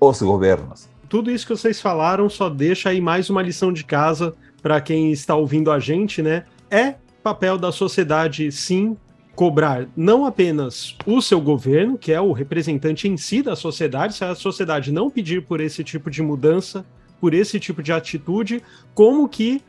os 0.00 0.22
governos. 0.22 0.88
Tudo 1.08 1.30
isso 1.30 1.46
que 1.46 1.56
vocês 1.56 1.80
falaram 1.80 2.30
só 2.30 2.48
deixa 2.48 2.90
aí 2.90 3.00
mais 3.00 3.28
uma 3.28 3.42
lição 3.42 3.72
de 3.72 3.84
casa 3.84 4.34
para 4.62 4.80
quem 4.80 5.10
está 5.10 5.34
ouvindo 5.34 5.72
a 5.72 5.78
gente, 5.80 6.22
né? 6.22 6.44
É 6.70 6.94
papel 7.22 7.58
da 7.58 7.72
sociedade, 7.72 8.50
sim, 8.52 8.96
cobrar 9.34 9.86
não 9.96 10.24
apenas 10.24 10.96
o 11.06 11.20
seu 11.20 11.40
governo, 11.40 11.96
que 11.96 12.12
é 12.12 12.20
o 12.20 12.32
representante 12.32 13.08
em 13.08 13.16
si 13.16 13.42
da 13.42 13.56
sociedade, 13.56 14.14
se 14.14 14.24
a 14.24 14.34
sociedade 14.34 14.92
não 14.92 15.10
pedir 15.10 15.44
por 15.44 15.60
esse 15.60 15.82
tipo 15.82 16.10
de 16.10 16.22
mudança, 16.22 16.84
por 17.20 17.34
esse 17.34 17.58
tipo 17.58 17.82
de 17.82 17.92
atitude, 17.92 18.62
como 18.94 19.28
que 19.28 19.62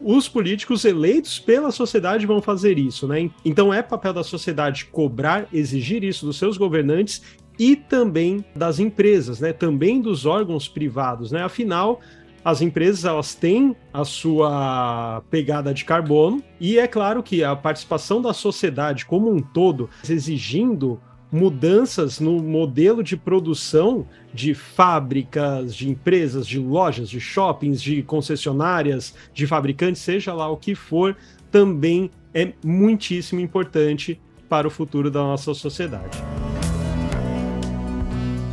os 0.00 0.28
políticos 0.28 0.84
eleitos 0.84 1.38
pela 1.38 1.70
sociedade 1.70 2.26
vão 2.26 2.40
fazer 2.40 2.78
isso, 2.78 3.06
né? 3.06 3.30
Então 3.44 3.72
é 3.72 3.82
papel 3.82 4.12
da 4.12 4.22
sociedade 4.22 4.86
cobrar, 4.86 5.48
exigir 5.52 6.04
isso 6.04 6.24
dos 6.24 6.38
seus 6.38 6.56
governantes 6.56 7.22
e 7.58 7.74
também 7.74 8.44
das 8.54 8.78
empresas, 8.78 9.40
né? 9.40 9.52
Também 9.52 10.00
dos 10.00 10.24
órgãos 10.24 10.68
privados, 10.68 11.32
né? 11.32 11.42
Afinal, 11.42 12.00
as 12.44 12.62
empresas 12.62 13.04
elas 13.04 13.34
têm 13.34 13.74
a 13.92 14.04
sua 14.04 15.22
pegada 15.28 15.74
de 15.74 15.84
carbono 15.84 16.42
e 16.60 16.78
é 16.78 16.86
claro 16.86 17.22
que 17.22 17.42
a 17.42 17.56
participação 17.56 18.22
da 18.22 18.32
sociedade 18.32 19.04
como 19.04 19.30
um 19.30 19.42
todo 19.42 19.90
exigindo 20.08 21.00
mudanças 21.30 22.20
no 22.20 22.42
modelo 22.42 23.02
de 23.02 23.16
produção 23.16 24.06
de 24.32 24.54
fábricas, 24.54 25.74
de 25.74 25.88
empresas, 25.88 26.46
de 26.46 26.58
lojas, 26.58 27.08
de 27.08 27.20
shoppings, 27.20 27.82
de 27.82 28.02
concessionárias, 28.02 29.14
de 29.32 29.46
fabricantes, 29.46 30.02
seja 30.02 30.32
lá 30.32 30.48
o 30.48 30.56
que 30.56 30.74
for, 30.74 31.16
também 31.50 32.10
é 32.32 32.52
muitíssimo 32.64 33.40
importante 33.40 34.20
para 34.48 34.66
o 34.66 34.70
futuro 34.70 35.10
da 35.10 35.20
nossa 35.20 35.52
sociedade. 35.54 36.18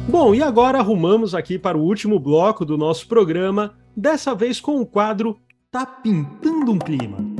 Bom, 0.07 0.35
e 0.35 0.41
agora 0.41 0.79
arrumamos 0.79 1.33
aqui 1.33 1.57
para 1.57 1.77
o 1.77 1.81
último 1.81 2.19
bloco 2.19 2.63
do 2.63 2.77
nosso 2.77 3.07
programa, 3.07 3.73
dessa 3.95 4.35
vez 4.35 4.59
com 4.59 4.79
o 4.79 4.85
quadro 4.85 5.37
Tá 5.71 5.85
Pintando 5.85 6.71
um 6.71 6.79
Clima 6.79 7.34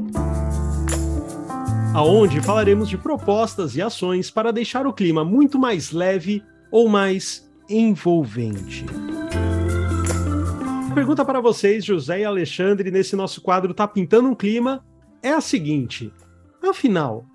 aonde 1.95 2.41
falaremos 2.41 2.89
de 2.89 2.97
propostas 2.97 3.77
e 3.77 3.81
ações 3.81 4.29
para 4.29 4.51
deixar 4.51 4.85
o 4.85 4.91
clima 4.91 5.23
muito 5.23 5.57
mais 5.57 5.91
leve 5.93 6.43
ou 6.69 6.89
mais 6.89 7.49
envolvente. 7.69 8.85
pergunta 10.93 11.23
para 11.23 11.39
vocês, 11.39 11.85
José 11.85 12.19
e 12.19 12.25
Alexandre, 12.25 12.91
nesse 12.91 13.15
nosso 13.15 13.39
quadro 13.39 13.73
Tá 13.73 13.87
Pintando 13.87 14.27
um 14.27 14.35
Clima, 14.35 14.83
é 15.23 15.31
a 15.31 15.39
seguinte: 15.39 16.11
afinal, 16.61 17.25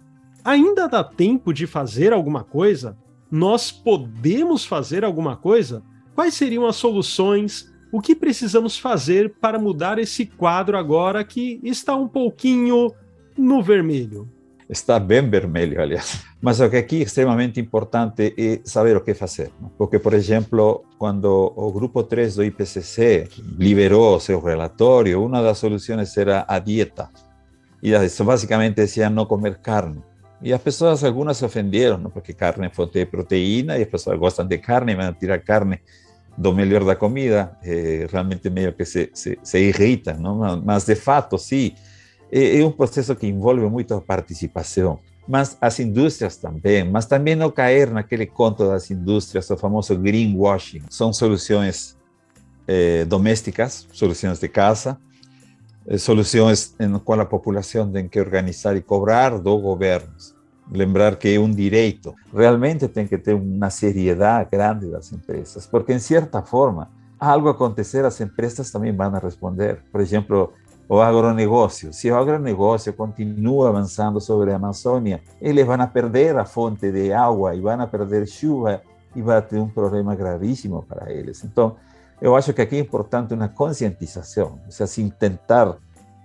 ainda 0.44 0.86
dá 0.86 1.02
tempo 1.02 1.54
de 1.54 1.66
fazer 1.66 2.12
alguma 2.12 2.44
coisa? 2.44 2.98
Nós 3.30 3.72
podemos 3.72 4.66
fazer 4.66 5.06
alguma 5.06 5.38
coisa? 5.38 5.82
Quais 6.14 6.34
seriam 6.34 6.66
as 6.66 6.76
soluções? 6.76 7.72
O 7.90 7.98
que 7.98 8.14
precisamos 8.14 8.78
fazer 8.78 9.36
para 9.40 9.58
mudar 9.58 9.98
esse 9.98 10.26
quadro 10.26 10.76
agora 10.76 11.24
que 11.24 11.58
está 11.64 11.96
um 11.96 12.06
pouquinho 12.06 12.92
no 13.38 13.62
vermelho? 13.62 14.28
Está 14.70 15.00
bem 15.00 15.28
vermelho, 15.28 15.82
aliás. 15.82 16.24
Mas 16.40 16.60
o 16.60 16.70
que 16.70 16.76
aqui 16.76 17.00
é 17.00 17.02
extremamente 17.02 17.58
importante 17.58 18.32
é 18.38 18.60
saber 18.62 18.96
o 18.96 19.00
que 19.00 19.14
fazer. 19.14 19.50
Porque, 19.76 19.98
por 19.98 20.14
exemplo, 20.14 20.84
quando 20.96 21.52
o 21.56 21.72
grupo 21.72 22.04
3 22.04 22.36
do 22.36 22.44
IPCC 22.44 23.28
liberou 23.58 24.20
seu 24.20 24.40
relatório, 24.40 25.24
uma 25.24 25.42
das 25.42 25.58
soluções 25.58 26.16
era 26.16 26.44
a 26.46 26.60
dieta. 26.60 27.10
E 27.82 27.90
isso 27.90 28.24
basicamente 28.24 28.76
decía 28.76 29.10
não 29.10 29.26
comer 29.26 29.58
carne. 29.58 30.04
E 30.40 30.52
as 30.52 30.62
pessoas, 30.62 31.02
algumas 31.02 31.36
se 31.36 31.44
ofenderam, 31.44 32.08
porque 32.08 32.32
carne 32.32 32.68
é 32.68 32.70
fonte 32.70 33.00
de 33.00 33.06
proteína 33.06 33.76
e 33.76 33.82
as 33.82 33.88
pessoas 33.88 34.16
gostam 34.20 34.46
de 34.46 34.58
carne, 34.58 34.94
vão 34.94 35.12
tirar 35.14 35.40
carne 35.40 35.80
do 36.38 36.54
melhor 36.54 36.84
da 36.84 36.94
comida, 36.94 37.58
eh, 37.64 38.06
realmente 38.10 38.48
meio 38.48 38.72
que 38.72 38.84
se, 38.84 39.10
se, 39.12 39.36
se 39.42 39.72
não? 40.16 40.62
mas 40.64 40.86
de 40.86 40.94
fato, 40.94 41.36
é, 41.36 41.72
é 42.30 42.64
um 42.64 42.70
processo 42.70 43.14
que 43.16 43.26
envolve 43.26 43.66
muita 43.66 44.00
participação. 44.00 44.98
Mas 45.26 45.56
as 45.60 45.78
indústrias 45.78 46.36
também, 46.36 46.84
mas 46.84 47.06
também 47.06 47.36
não 47.36 47.50
cair 47.50 47.90
naquele 47.90 48.26
conto 48.26 48.66
das 48.66 48.90
indústrias, 48.90 49.48
o 49.50 49.56
famoso 49.56 49.96
greenwashing. 49.96 50.82
São 50.88 51.12
soluções 51.12 51.96
eh, 52.66 53.04
domésticas, 53.04 53.86
soluções 53.92 54.38
de 54.38 54.48
casa, 54.48 54.98
eh, 55.86 55.98
soluções 55.98 56.74
em 56.78 56.98
qual 56.98 57.20
a 57.20 57.26
população 57.26 57.90
tem 57.90 58.08
que 58.08 58.20
organizar 58.20 58.76
e 58.76 58.80
cobrar 58.80 59.38
do 59.38 59.58
governo. 59.58 60.12
Lembrar 60.72 61.16
que 61.16 61.34
é 61.34 61.38
um 61.38 61.50
direito. 61.50 62.14
Realmente 62.32 62.86
tem 62.86 63.06
que 63.06 63.18
ter 63.18 63.34
uma 63.34 63.70
seriedade 63.70 64.50
grande 64.52 64.88
das 64.88 65.12
empresas, 65.12 65.66
porque, 65.66 65.92
em 65.92 65.98
certa 65.98 66.42
forma, 66.42 66.88
algo 67.18 67.48
acontecer, 67.48 68.04
as 68.04 68.20
empresas 68.20 68.70
também 68.70 68.94
vão 68.94 69.10
responder. 69.12 69.82
Por 69.90 70.00
exemplo, 70.00 70.52
o 70.90 71.00
agronegócio. 71.00 71.92
Se 71.92 72.10
o 72.10 72.16
agronegócio 72.16 72.92
continua 72.92 73.68
avançando 73.68 74.20
sobre 74.20 74.50
a 74.50 74.56
Amazônia, 74.56 75.22
eles 75.40 75.64
vão 75.64 75.86
perder 75.86 76.36
a 76.36 76.44
fonte 76.44 76.90
de 76.90 77.12
água 77.12 77.54
e 77.54 77.60
vão 77.60 77.86
perder 77.86 78.26
chuva 78.26 78.82
e 79.14 79.22
vai 79.22 79.40
ter 79.40 79.60
um 79.60 79.68
problema 79.68 80.16
gravíssimo 80.16 80.82
para 80.82 81.12
eles. 81.12 81.44
Então, 81.44 81.76
eu 82.20 82.34
acho 82.34 82.52
que 82.52 82.60
aqui 82.60 82.74
é 82.74 82.80
importante 82.80 83.32
uma 83.32 83.48
conscientização, 83.48 84.58
ou 84.64 84.72
seja, 84.72 84.88
sem 84.88 85.08
tentar 85.08 85.76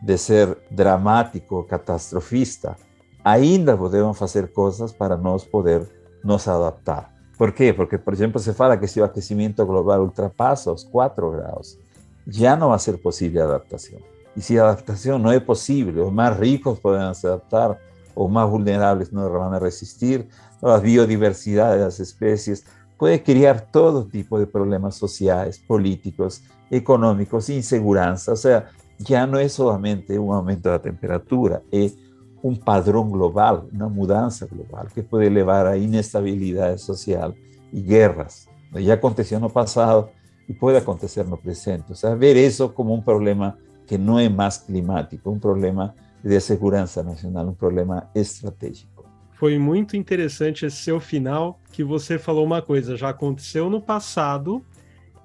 de 0.02 0.18
ser 0.18 0.58
dramático, 0.72 1.64
catastrofista, 1.66 2.76
ainda 3.24 3.78
podemos 3.78 4.18
fazer 4.18 4.52
coisas 4.52 4.92
para 4.92 5.16
nós 5.16 5.44
poder 5.44 5.88
nos 6.24 6.48
adaptar. 6.48 7.14
Por 7.38 7.52
quê? 7.52 7.72
Porque, 7.72 8.00
por 8.00 8.14
exemplo, 8.14 8.40
se 8.40 8.52
fala 8.52 8.76
que 8.76 8.88
se 8.88 9.00
o 9.00 9.04
aquecimento 9.04 9.64
global 9.64 10.02
ultrapassa 10.02 10.72
os 10.72 10.84
4 10.84 11.30
graus, 11.34 11.78
já 12.28 12.56
não 12.56 12.70
vai 12.70 12.80
ser 12.80 12.98
possível 12.98 13.44
a 13.44 13.46
adaptação. 13.46 14.15
Y 14.36 14.42
si 14.42 14.58
adaptación 14.58 15.24
no 15.24 15.32
es 15.32 15.42
posible, 15.42 15.94
los 15.94 16.12
más 16.12 16.38
ricos 16.38 16.80
se 16.82 17.28
adaptar, 17.28 17.80
los 18.16 18.30
más 18.30 18.50
vulnerables 18.50 19.14
no 19.14 19.30
van 19.30 19.54
a 19.54 19.60
resistir, 19.60 20.28
la 20.62 20.80
biodiversidad 20.80 21.74
de 21.74 21.84
las 21.84 22.00
especies 22.00 22.66
puede 22.98 23.24
crear 23.24 23.72
todo 23.72 24.06
tipo 24.06 24.40
de 24.40 24.48
problemas 24.48 24.96
sociales, 24.96 25.60
políticos, 25.60 26.44
económicos, 26.70 27.50
inseguridad. 27.50 28.18
O 28.28 28.36
sea, 28.36 28.70
ya 29.00 29.28
no 29.28 29.40
es 29.40 29.54
solamente 29.54 30.18
un 30.18 30.34
aumento 30.34 30.70
de 30.70 30.76
la 30.76 30.82
temperatura, 30.82 31.62
es 31.72 31.98
un 32.42 32.58
padrón 32.58 33.12
global, 33.12 33.64
una 33.74 33.88
mudanza 33.88 34.46
global 34.46 34.88
que 34.94 35.04
puede 35.04 35.30
llevar 35.30 35.68
a 35.68 35.78
inestabilidad 35.78 36.78
social 36.78 37.36
y 37.72 37.82
guerras. 37.84 38.48
Ya 38.74 38.94
aconteció 38.94 39.38
en 39.38 39.46
el 39.46 39.52
pasado 39.52 40.12
y 40.48 40.54
puede 40.54 40.78
acontecer 40.78 41.26
en 41.26 41.34
el 41.34 41.40
presente. 41.40 41.94
O 41.94 41.96
sea, 41.96 42.14
ver 42.14 42.38
eso 42.38 42.74
como 42.74 42.94
un 42.94 43.04
problema 43.04 43.58
que 43.86 43.98
não 43.98 44.20
é 44.20 44.28
mais 44.28 44.58
climático, 44.58 45.30
um 45.30 45.40
problema 45.40 45.94
de 46.24 46.40
segurança 46.40 47.04
nacional, 47.04 47.48
um 47.48 47.54
problema 47.54 48.10
estratégico. 48.16 49.06
Foi 49.34 49.60
muito 49.60 49.96
interessante 49.98 50.66
esse 50.66 50.78
seu 50.78 51.00
final, 51.00 51.60
que 51.72 51.84
você 51.84 52.18
falou 52.18 52.46
uma 52.46 52.62
coisa, 52.62 52.96
já 52.96 53.10
aconteceu 53.10 53.70
no 53.70 53.82
passado 53.82 54.64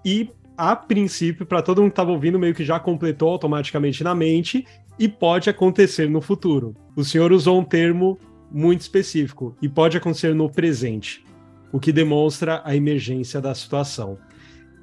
e 0.05 0.31
a 0.57 0.77
princípio, 0.77 1.47
para 1.47 1.63
todo 1.63 1.81
mundo 1.81 1.91
que 1.91 1.95
estava 1.95 2.11
ouvindo, 2.11 2.39
meio 2.39 2.55
que 2.55 2.65
já 2.65 2.79
completou 2.79 3.31
automaticamente 3.31 4.05
na 4.05 4.15
mente 4.15 4.67
e 4.99 5.09
pode 5.09 5.49
acontecer 5.49 6.11
no 6.11 6.21
futuro. 6.21 6.77
O 6.95 7.03
senhor 7.03 7.33
usou 7.33 7.59
um 7.59 7.65
termo 7.65 8.19
muito 8.51 8.83
específico 8.83 9.57
e 9.63 9.69
pode 9.71 9.97
acontecer 9.97 10.35
no 10.35 10.51
presente, 10.51 11.25
o 11.73 11.81
que 11.81 11.93
demonstra 11.93 12.61
a 12.63 12.77
emergência 12.77 13.41
da 13.41 13.55
situação. 13.55 14.19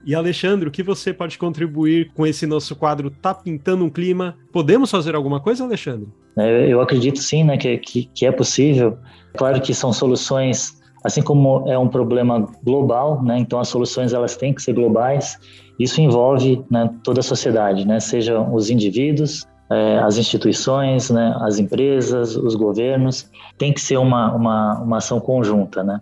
E 0.08 0.16
Alexandre, 0.16 0.70
o 0.70 0.72
que 0.72 0.82
você 0.82 1.14
pode 1.14 1.38
contribuir 1.38 2.14
com 2.14 2.26
esse 2.26 2.48
nosso 2.48 2.78
quadro 2.78 3.12
Tá 3.12 3.34
Pintando 3.34 3.84
um 3.84 3.90
Clima? 3.90 4.38
Podemos 4.54 4.90
fazer 4.90 5.14
alguma 5.16 5.42
coisa, 5.42 5.66
Alexandre? 5.66 6.08
É, 6.38 6.66
eu 6.72 6.80
acredito 6.80 7.20
sim, 7.20 7.44
né, 7.44 7.58
que, 7.58 7.78
que, 7.78 8.06
que 8.16 8.26
é 8.26 8.32
possível. 8.32 8.98
Claro 9.36 9.60
que 9.60 9.74
são 9.74 9.92
soluções, 9.92 10.82
assim 11.04 11.22
como 11.22 11.70
é 11.70 11.78
um 11.78 11.90
problema 11.90 12.48
global, 12.64 13.22
né, 13.22 13.38
então 13.38 13.60
as 13.60 13.68
soluções 13.68 14.14
elas 14.14 14.38
têm 14.38 14.54
que 14.54 14.62
ser 14.62 14.72
globais. 14.72 15.38
Isso 15.78 16.00
envolve 16.00 16.64
né, 16.72 16.90
toda 17.04 17.20
a 17.20 17.24
sociedade, 17.24 17.86
né, 17.86 18.00
sejam 18.00 18.56
os 18.56 18.70
indivíduos, 18.70 19.46
é, 19.70 20.00
as 20.00 20.18
instituições, 20.18 21.10
né, 21.10 21.36
as 21.42 21.60
empresas, 21.60 22.38
os 22.38 22.56
governos. 22.56 23.30
Tem 23.58 23.74
que 23.74 23.82
ser 23.82 23.98
uma, 23.98 24.34
uma, 24.34 24.80
uma 24.80 24.98
ação 25.00 25.20
conjunta, 25.20 25.84
né. 25.84 26.00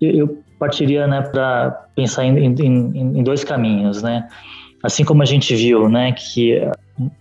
Eu, 0.00 0.38
partiria 0.60 1.06
né, 1.06 1.22
para 1.22 1.70
pensar 1.96 2.24
em, 2.24 2.36
em, 2.38 3.18
em, 3.18 3.22
dois 3.24 3.42
caminhos, 3.42 4.02
né? 4.02 4.28
Assim 4.82 5.04
como 5.04 5.22
a 5.22 5.26
gente 5.26 5.54
viu, 5.56 5.88
né, 5.88 6.12
que 6.12 6.60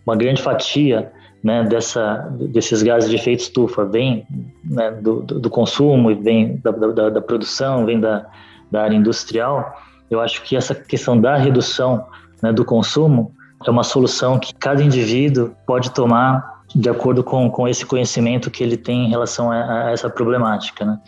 uma 0.06 0.16
grande 0.16 0.42
fatia 0.42 1.12
né, 1.44 1.64
dessa, 1.64 2.30
desses 2.32 2.84
gases 2.84 3.10
de 3.10 3.16
efeito 3.16 3.40
estufa 3.40 3.86
vem 3.86 4.28
né, 4.64 4.92
do, 4.92 5.22
do, 5.22 5.50
consumo, 5.50 6.14
vem 6.22 6.58
da, 6.58 6.72
da, 6.72 7.10
da, 7.10 7.22
produção, 7.22 7.86
vem 7.86 8.00
da, 8.00 8.26
da 8.70 8.84
área 8.84 8.96
industrial, 8.96 9.74
eu 10.12 10.20
acho 10.20 10.44
que 10.44 10.56
essa 10.56 10.76
questão 10.76 11.20
da 11.20 11.38
redução 11.38 12.06
né, 12.44 12.52
do 12.52 12.66
consumo 12.66 13.32
é 13.66 13.70
uma 13.70 13.84
solução 13.84 14.38
que 14.38 14.54
cada 14.54 14.84
indivíduo 14.84 15.52
pode 15.66 15.92
tomar 15.92 16.60
de 16.76 16.90
acordo 16.90 17.24
com, 17.24 17.50
com 17.50 17.68
esse 17.68 17.86
conhecimento 17.86 18.52
que 18.52 18.64
ele 18.64 18.78
tem 18.78 19.06
em 19.06 19.10
relação 19.10 19.52
a, 19.52 19.88
a 19.88 19.92
essa 19.92 20.10
problemática, 20.10 20.86
né? 20.86 21.00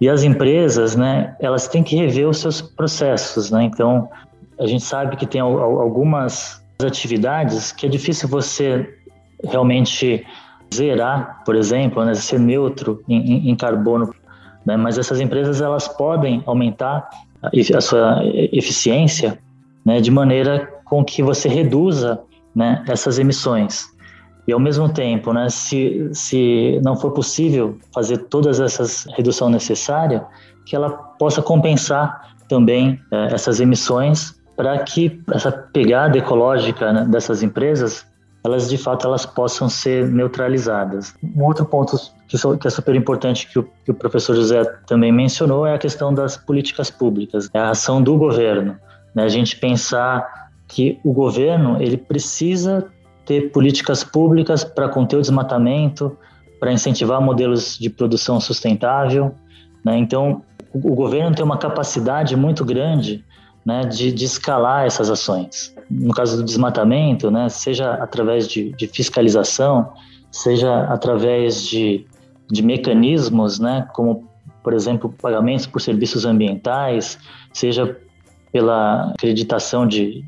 E 0.00 0.08
as 0.08 0.22
empresas, 0.22 0.96
né, 0.96 1.36
elas 1.40 1.68
têm 1.68 1.82
que 1.82 1.94
rever 1.94 2.28
os 2.28 2.38
seus 2.38 2.62
processos, 2.62 3.50
né? 3.50 3.64
Então, 3.64 4.08
a 4.58 4.66
gente 4.66 4.82
sabe 4.82 5.16
que 5.16 5.26
tem 5.26 5.40
algumas 5.40 6.64
atividades 6.82 7.70
que 7.72 7.86
é 7.86 7.88
difícil 7.88 8.28
você 8.28 8.88
realmente 9.44 10.24
zerar, 10.74 11.42
por 11.44 11.54
exemplo, 11.54 12.04
né, 12.04 12.14
ser 12.14 12.38
neutro 12.38 13.02
em, 13.08 13.50
em 13.50 13.56
carbono, 13.56 14.14
né? 14.64 14.76
Mas 14.76 14.96
essas 14.96 15.20
empresas 15.20 15.60
elas 15.60 15.86
podem 15.88 16.42
aumentar 16.46 17.08
a 17.42 17.80
sua 17.80 18.22
eficiência, 18.52 19.38
né, 19.84 20.00
de 20.00 20.10
maneira 20.10 20.66
com 20.84 21.04
que 21.04 21.22
você 21.22 21.48
reduza, 21.48 22.20
né, 22.54 22.84
essas 22.88 23.18
emissões. 23.18 23.86
E 24.50 24.52
ao 24.52 24.58
mesmo 24.58 24.88
tempo, 24.88 25.32
né, 25.32 25.48
se, 25.48 26.10
se 26.12 26.80
não 26.82 26.96
for 26.96 27.12
possível 27.12 27.78
fazer 27.94 28.18
todas 28.18 28.58
essas 28.58 29.06
redução 29.16 29.48
necessária, 29.48 30.26
que 30.66 30.74
ela 30.74 30.90
possa 30.90 31.40
compensar 31.40 32.34
também 32.48 33.00
é, 33.12 33.32
essas 33.32 33.60
emissões 33.60 34.34
para 34.56 34.76
que 34.80 35.22
essa 35.32 35.52
pegada 35.52 36.18
ecológica 36.18 36.92
né, 36.92 37.06
dessas 37.08 37.44
empresas 37.44 38.04
elas 38.42 38.68
de 38.68 38.76
fato 38.76 39.06
elas 39.06 39.24
possam 39.24 39.68
ser 39.68 40.08
neutralizadas. 40.08 41.14
Um 41.22 41.44
outro 41.44 41.64
ponto 41.64 41.96
que, 42.26 42.36
é 42.66 42.70
super 42.70 42.96
importante 42.96 43.46
que 43.46 43.58
o, 43.58 43.62
que 43.84 43.92
o, 43.92 43.94
professor 43.94 44.34
José 44.34 44.64
também 44.84 45.12
mencionou 45.12 45.64
é 45.64 45.74
a 45.74 45.78
questão 45.78 46.12
das 46.12 46.36
políticas 46.36 46.90
públicas, 46.90 47.48
é 47.54 47.58
a 47.60 47.70
ação 47.70 48.02
do 48.02 48.16
governo. 48.16 48.76
Né? 49.14 49.22
A 49.22 49.28
gente 49.28 49.56
pensar 49.56 50.50
que 50.66 50.98
o 51.04 51.12
governo 51.12 51.80
ele 51.80 51.96
precisa 51.96 52.88
ter 53.30 53.52
políticas 53.52 54.02
públicas 54.02 54.64
para 54.64 54.88
conter 54.88 55.14
o 55.14 55.20
desmatamento, 55.20 56.18
para 56.58 56.72
incentivar 56.72 57.20
modelos 57.20 57.78
de 57.78 57.88
produção 57.88 58.40
sustentável. 58.40 59.32
Né? 59.84 59.96
Então, 59.98 60.42
o, 60.74 60.96
governo 60.96 61.32
tem 61.32 61.44
uma 61.44 61.56
capacidade 61.56 62.34
muito 62.34 62.64
grande 62.64 63.24
né, 63.64 63.82
de, 63.82 64.10
de, 64.10 64.24
escalar 64.24 64.84
essas 64.84 65.08
ações. 65.08 65.72
No 65.88 66.12
caso 66.12 66.38
do 66.38 66.42
desmatamento, 66.42 67.30
né, 67.30 67.48
seja 67.48 67.92
através 67.94 68.48
de, 68.48 68.72
de 68.72 68.88
fiscalização, 68.88 69.92
seja 70.32 70.86
através 70.92 71.62
de, 71.62 72.04
de 72.50 72.62
mecanismos, 72.64 73.60
né, 73.60 73.86
como, 73.94 74.28
por 74.60 74.72
exemplo, 74.72 75.14
pagamentos 75.22 75.66
por 75.66 75.80
serviços 75.80 76.24
ambientais, 76.24 77.16
seja 77.52 77.96
pela 78.50 79.12
acreditação 79.12 79.86
de 79.86 80.24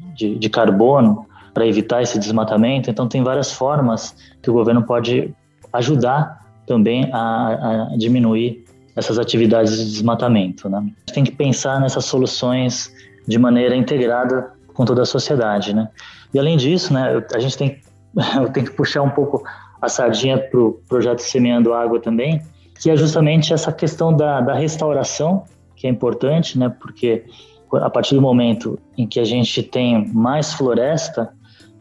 carbono, 0.53 1.27
para 1.53 1.67
evitar 1.67 2.03
esse 2.03 2.19
desmatamento. 2.19 2.91
Então, 2.91 3.09
tem 3.09 3.23
várias 3.23 3.53
formas 3.53 4.17
que 4.43 4.51
o 4.51 4.53
governo 4.53 4.83
pode 4.85 5.35
ajudar 5.73 6.41
também 6.67 7.11
a, 7.13 7.89
a 7.93 7.97
diminuir 7.97 8.65
essas 8.95 9.19
atividades 9.19 9.77
de 9.77 9.85
desmatamento. 9.85 10.69
Né? 10.69 10.79
A 10.79 10.81
gente 10.81 11.13
tem 11.13 11.25
que 11.25 11.33
pensar 11.33 11.81
nessas 11.81 12.05
soluções 12.05 12.93
de 13.27 13.39
maneira 13.39 13.75
integrada 13.75 14.53
com 14.75 14.85
toda 14.85 15.03
a 15.03 15.07
sociedade. 15.07 15.75
Né? 15.75 15.89
E 16.33 16.39
além 16.39 16.57
disso, 16.57 16.93
né, 16.93 17.23
a 17.35 17.39
gente 17.39 17.57
tem, 17.57 17.81
tenho 18.53 18.67
que 18.67 18.73
puxar 18.73 19.03
um 19.03 19.11
pouco 19.11 19.43
a 19.81 19.89
sardinha 19.89 20.39
para 20.39 20.61
o 20.61 20.73
projeto 20.89 21.21
Semeando 21.21 21.73
Água 21.73 22.01
também, 22.01 22.43
que 22.81 22.91
é 22.91 22.97
justamente 22.97 23.53
essa 23.53 23.73
questão 23.73 24.15
da, 24.15 24.41
da 24.41 24.55
restauração, 24.55 25.45
que 25.75 25.87
é 25.87 25.91
importante, 25.91 26.59
né, 26.59 26.69
porque 26.81 27.25
a 27.73 27.89
partir 27.89 28.15
do 28.15 28.21
momento 28.21 28.79
em 28.97 29.07
que 29.07 29.19
a 29.19 29.25
gente 29.25 29.63
tem 29.63 30.07
mais 30.13 30.53
floresta, 30.53 31.33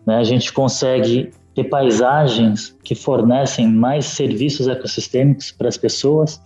né, 0.06 0.18
a 0.18 0.24
gente 0.24 0.52
consegue 0.52 1.32
ter 1.54 1.66
paisagens 1.66 2.78
que 2.84 2.96
fornecem 2.96 3.68
mais 3.68 4.06
serviços 4.06 4.68
ecossistêmicos 4.68 5.52
para 5.52 5.68
as 5.68 5.78
pessoas, 5.78 6.42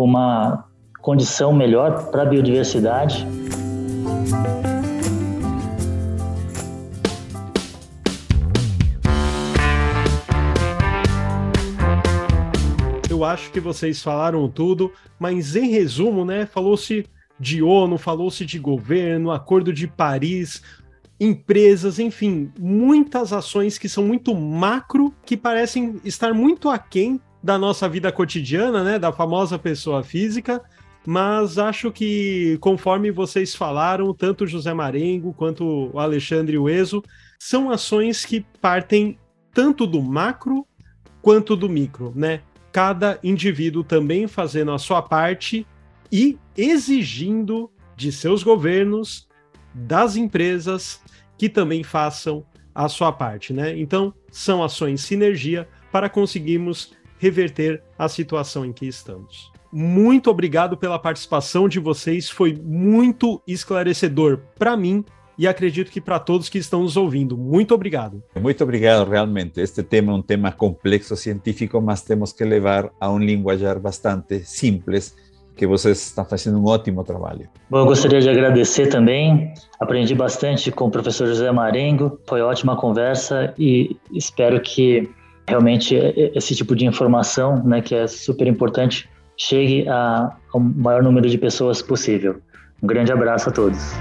uma 0.00 0.64
condição 1.00 1.52
melhor 1.52 2.10
para 2.10 2.22
a 2.22 2.26
biodiversidade. 2.26 3.26
Eu 13.08 13.24
acho 13.24 13.50
que 13.50 13.60
vocês 13.60 14.02
falaram 14.02 14.48
tudo, 14.48 14.92
mas 15.18 15.56
em 15.56 15.70
resumo, 15.70 16.24
né, 16.24 16.44
falou-se 16.44 17.06
de 17.38 17.62
ONU, 17.62 17.98
falou-se 17.98 18.44
de 18.44 18.58
governo, 18.58 19.30
Acordo 19.30 19.72
de 19.72 19.88
Paris, 19.88 20.62
empresas, 21.24 22.00
enfim, 22.00 22.50
muitas 22.58 23.32
ações 23.32 23.78
que 23.78 23.88
são 23.88 24.04
muito 24.04 24.34
macro, 24.34 25.14
que 25.24 25.36
parecem 25.36 26.00
estar 26.04 26.34
muito 26.34 26.68
aquém 26.68 27.20
da 27.40 27.56
nossa 27.56 27.88
vida 27.88 28.10
cotidiana, 28.10 28.82
né, 28.82 28.98
da 28.98 29.12
famosa 29.12 29.56
pessoa 29.56 30.02
física, 30.02 30.60
mas 31.06 31.58
acho 31.58 31.92
que, 31.92 32.58
conforme 32.60 33.12
vocês 33.12 33.54
falaram, 33.54 34.12
tanto 34.12 34.48
José 34.48 34.74
Marengo 34.74 35.32
quanto 35.32 35.90
o 35.92 35.98
Alexandre 35.98 36.58
Ueso, 36.58 37.02
são 37.38 37.70
ações 37.70 38.24
que 38.24 38.44
partem 38.60 39.16
tanto 39.54 39.86
do 39.86 40.02
macro 40.02 40.66
quanto 41.20 41.56
do 41.56 41.68
micro, 41.68 42.12
né? 42.16 42.40
Cada 42.72 43.18
indivíduo 43.22 43.84
também 43.84 44.26
fazendo 44.26 44.72
a 44.72 44.78
sua 44.78 45.02
parte 45.02 45.66
e 46.10 46.36
exigindo 46.56 47.70
de 47.96 48.10
seus 48.10 48.42
governos, 48.42 49.28
das 49.74 50.16
empresas, 50.16 51.00
que 51.36 51.48
também 51.48 51.82
façam 51.82 52.44
a 52.74 52.88
sua 52.88 53.12
parte, 53.12 53.52
né? 53.52 53.78
Então, 53.78 54.14
são 54.30 54.62
ações 54.62 55.02
sinergia 55.02 55.68
para 55.90 56.08
conseguirmos 56.08 56.92
reverter 57.18 57.82
a 57.98 58.08
situação 58.08 58.64
em 58.64 58.72
que 58.72 58.86
estamos. 58.86 59.52
Muito 59.72 60.30
obrigado 60.30 60.76
pela 60.76 60.98
participação 60.98 61.68
de 61.68 61.78
vocês, 61.78 62.28
foi 62.28 62.54
muito 62.54 63.40
esclarecedor 63.46 64.40
para 64.58 64.76
mim 64.76 65.04
e 65.38 65.46
acredito 65.46 65.90
que 65.90 66.00
para 66.00 66.18
todos 66.18 66.48
que 66.48 66.58
estão 66.58 66.82
nos 66.82 66.96
ouvindo. 66.96 67.38
Muito 67.38 67.74
obrigado. 67.74 68.22
Muito 68.38 68.62
obrigado, 68.62 69.08
realmente. 69.08 69.60
Este 69.60 69.82
tema 69.82 70.12
é 70.12 70.14
um 70.14 70.22
tema 70.22 70.52
complexo 70.52 71.16
científico, 71.16 71.80
mas 71.80 72.02
temos 72.02 72.32
que 72.32 72.44
levar 72.44 72.90
a 73.00 73.10
um 73.10 73.18
linguajar 73.18 73.80
bastante 73.80 74.44
simples 74.44 75.16
que 75.56 75.66
vocês 75.66 75.98
estão 76.06 76.24
fazendo 76.24 76.58
um 76.58 76.66
ótimo 76.66 77.04
trabalho. 77.04 77.48
Bom, 77.68 77.78
eu 77.78 77.86
gostaria 77.86 78.20
de 78.20 78.28
agradecer 78.28 78.86
também. 78.88 79.52
Aprendi 79.78 80.14
bastante 80.14 80.70
com 80.70 80.86
o 80.86 80.90
professor 80.90 81.26
José 81.26 81.50
Marengo. 81.52 82.18
Foi 82.26 82.40
ótima 82.40 82.76
conversa 82.76 83.52
e 83.58 83.96
espero 84.12 84.60
que 84.60 85.08
realmente 85.48 85.94
esse 86.34 86.54
tipo 86.54 86.74
de 86.74 86.86
informação, 86.86 87.62
né, 87.64 87.80
que 87.80 87.94
é 87.94 88.06
super 88.06 88.46
importante, 88.46 89.08
chegue 89.36 89.88
a, 89.88 90.36
ao 90.52 90.60
maior 90.60 91.02
número 91.02 91.28
de 91.28 91.36
pessoas 91.36 91.82
possível. 91.82 92.40
Um 92.82 92.86
grande 92.86 93.12
abraço 93.12 93.48
a 93.48 93.52
todos. 93.52 93.92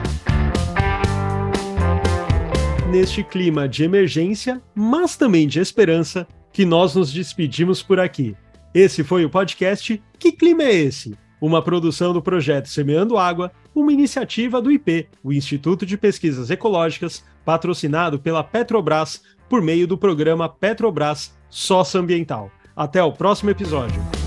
Neste 2.90 3.24
clima 3.24 3.70
de 3.70 3.84
emergência, 3.84 4.62
mas 4.76 5.16
também 5.16 5.48
de 5.48 5.60
esperança, 5.60 6.28
que 6.52 6.66
nós 6.66 6.96
nos 6.96 7.12
despedimos 7.12 7.82
por 7.82 8.00
aqui. 8.00 8.36
Esse 8.74 9.04
foi 9.04 9.24
o 9.24 9.30
podcast 9.30 10.02
Que 10.20 10.32
Clima 10.32 10.64
é 10.64 10.74
Esse? 10.74 11.18
Uma 11.42 11.62
produção 11.62 12.14
do 12.14 12.22
projeto 12.22 12.70
Semeando 12.70 13.18
Água, 13.18 13.52
uma 13.74 13.92
iniciativa 13.92 14.62
do 14.62 14.72
IP, 14.72 15.08
o 15.24 15.34
Instituto 15.34 15.86
de 15.86 15.98
Pesquisas 15.98 16.52
Ecológicas, 16.52 17.26
patrocinado 17.44 18.20
pela 18.20 18.44
Petrobras 18.44 19.24
por 19.50 19.62
meio 19.62 19.88
do 19.88 19.98
programa 19.98 20.48
Petrobras 20.48 21.36
Socioambiental. 21.50 22.52
Até 22.76 23.04
o 23.04 23.12
próximo 23.12 23.50
episódio. 23.50 24.21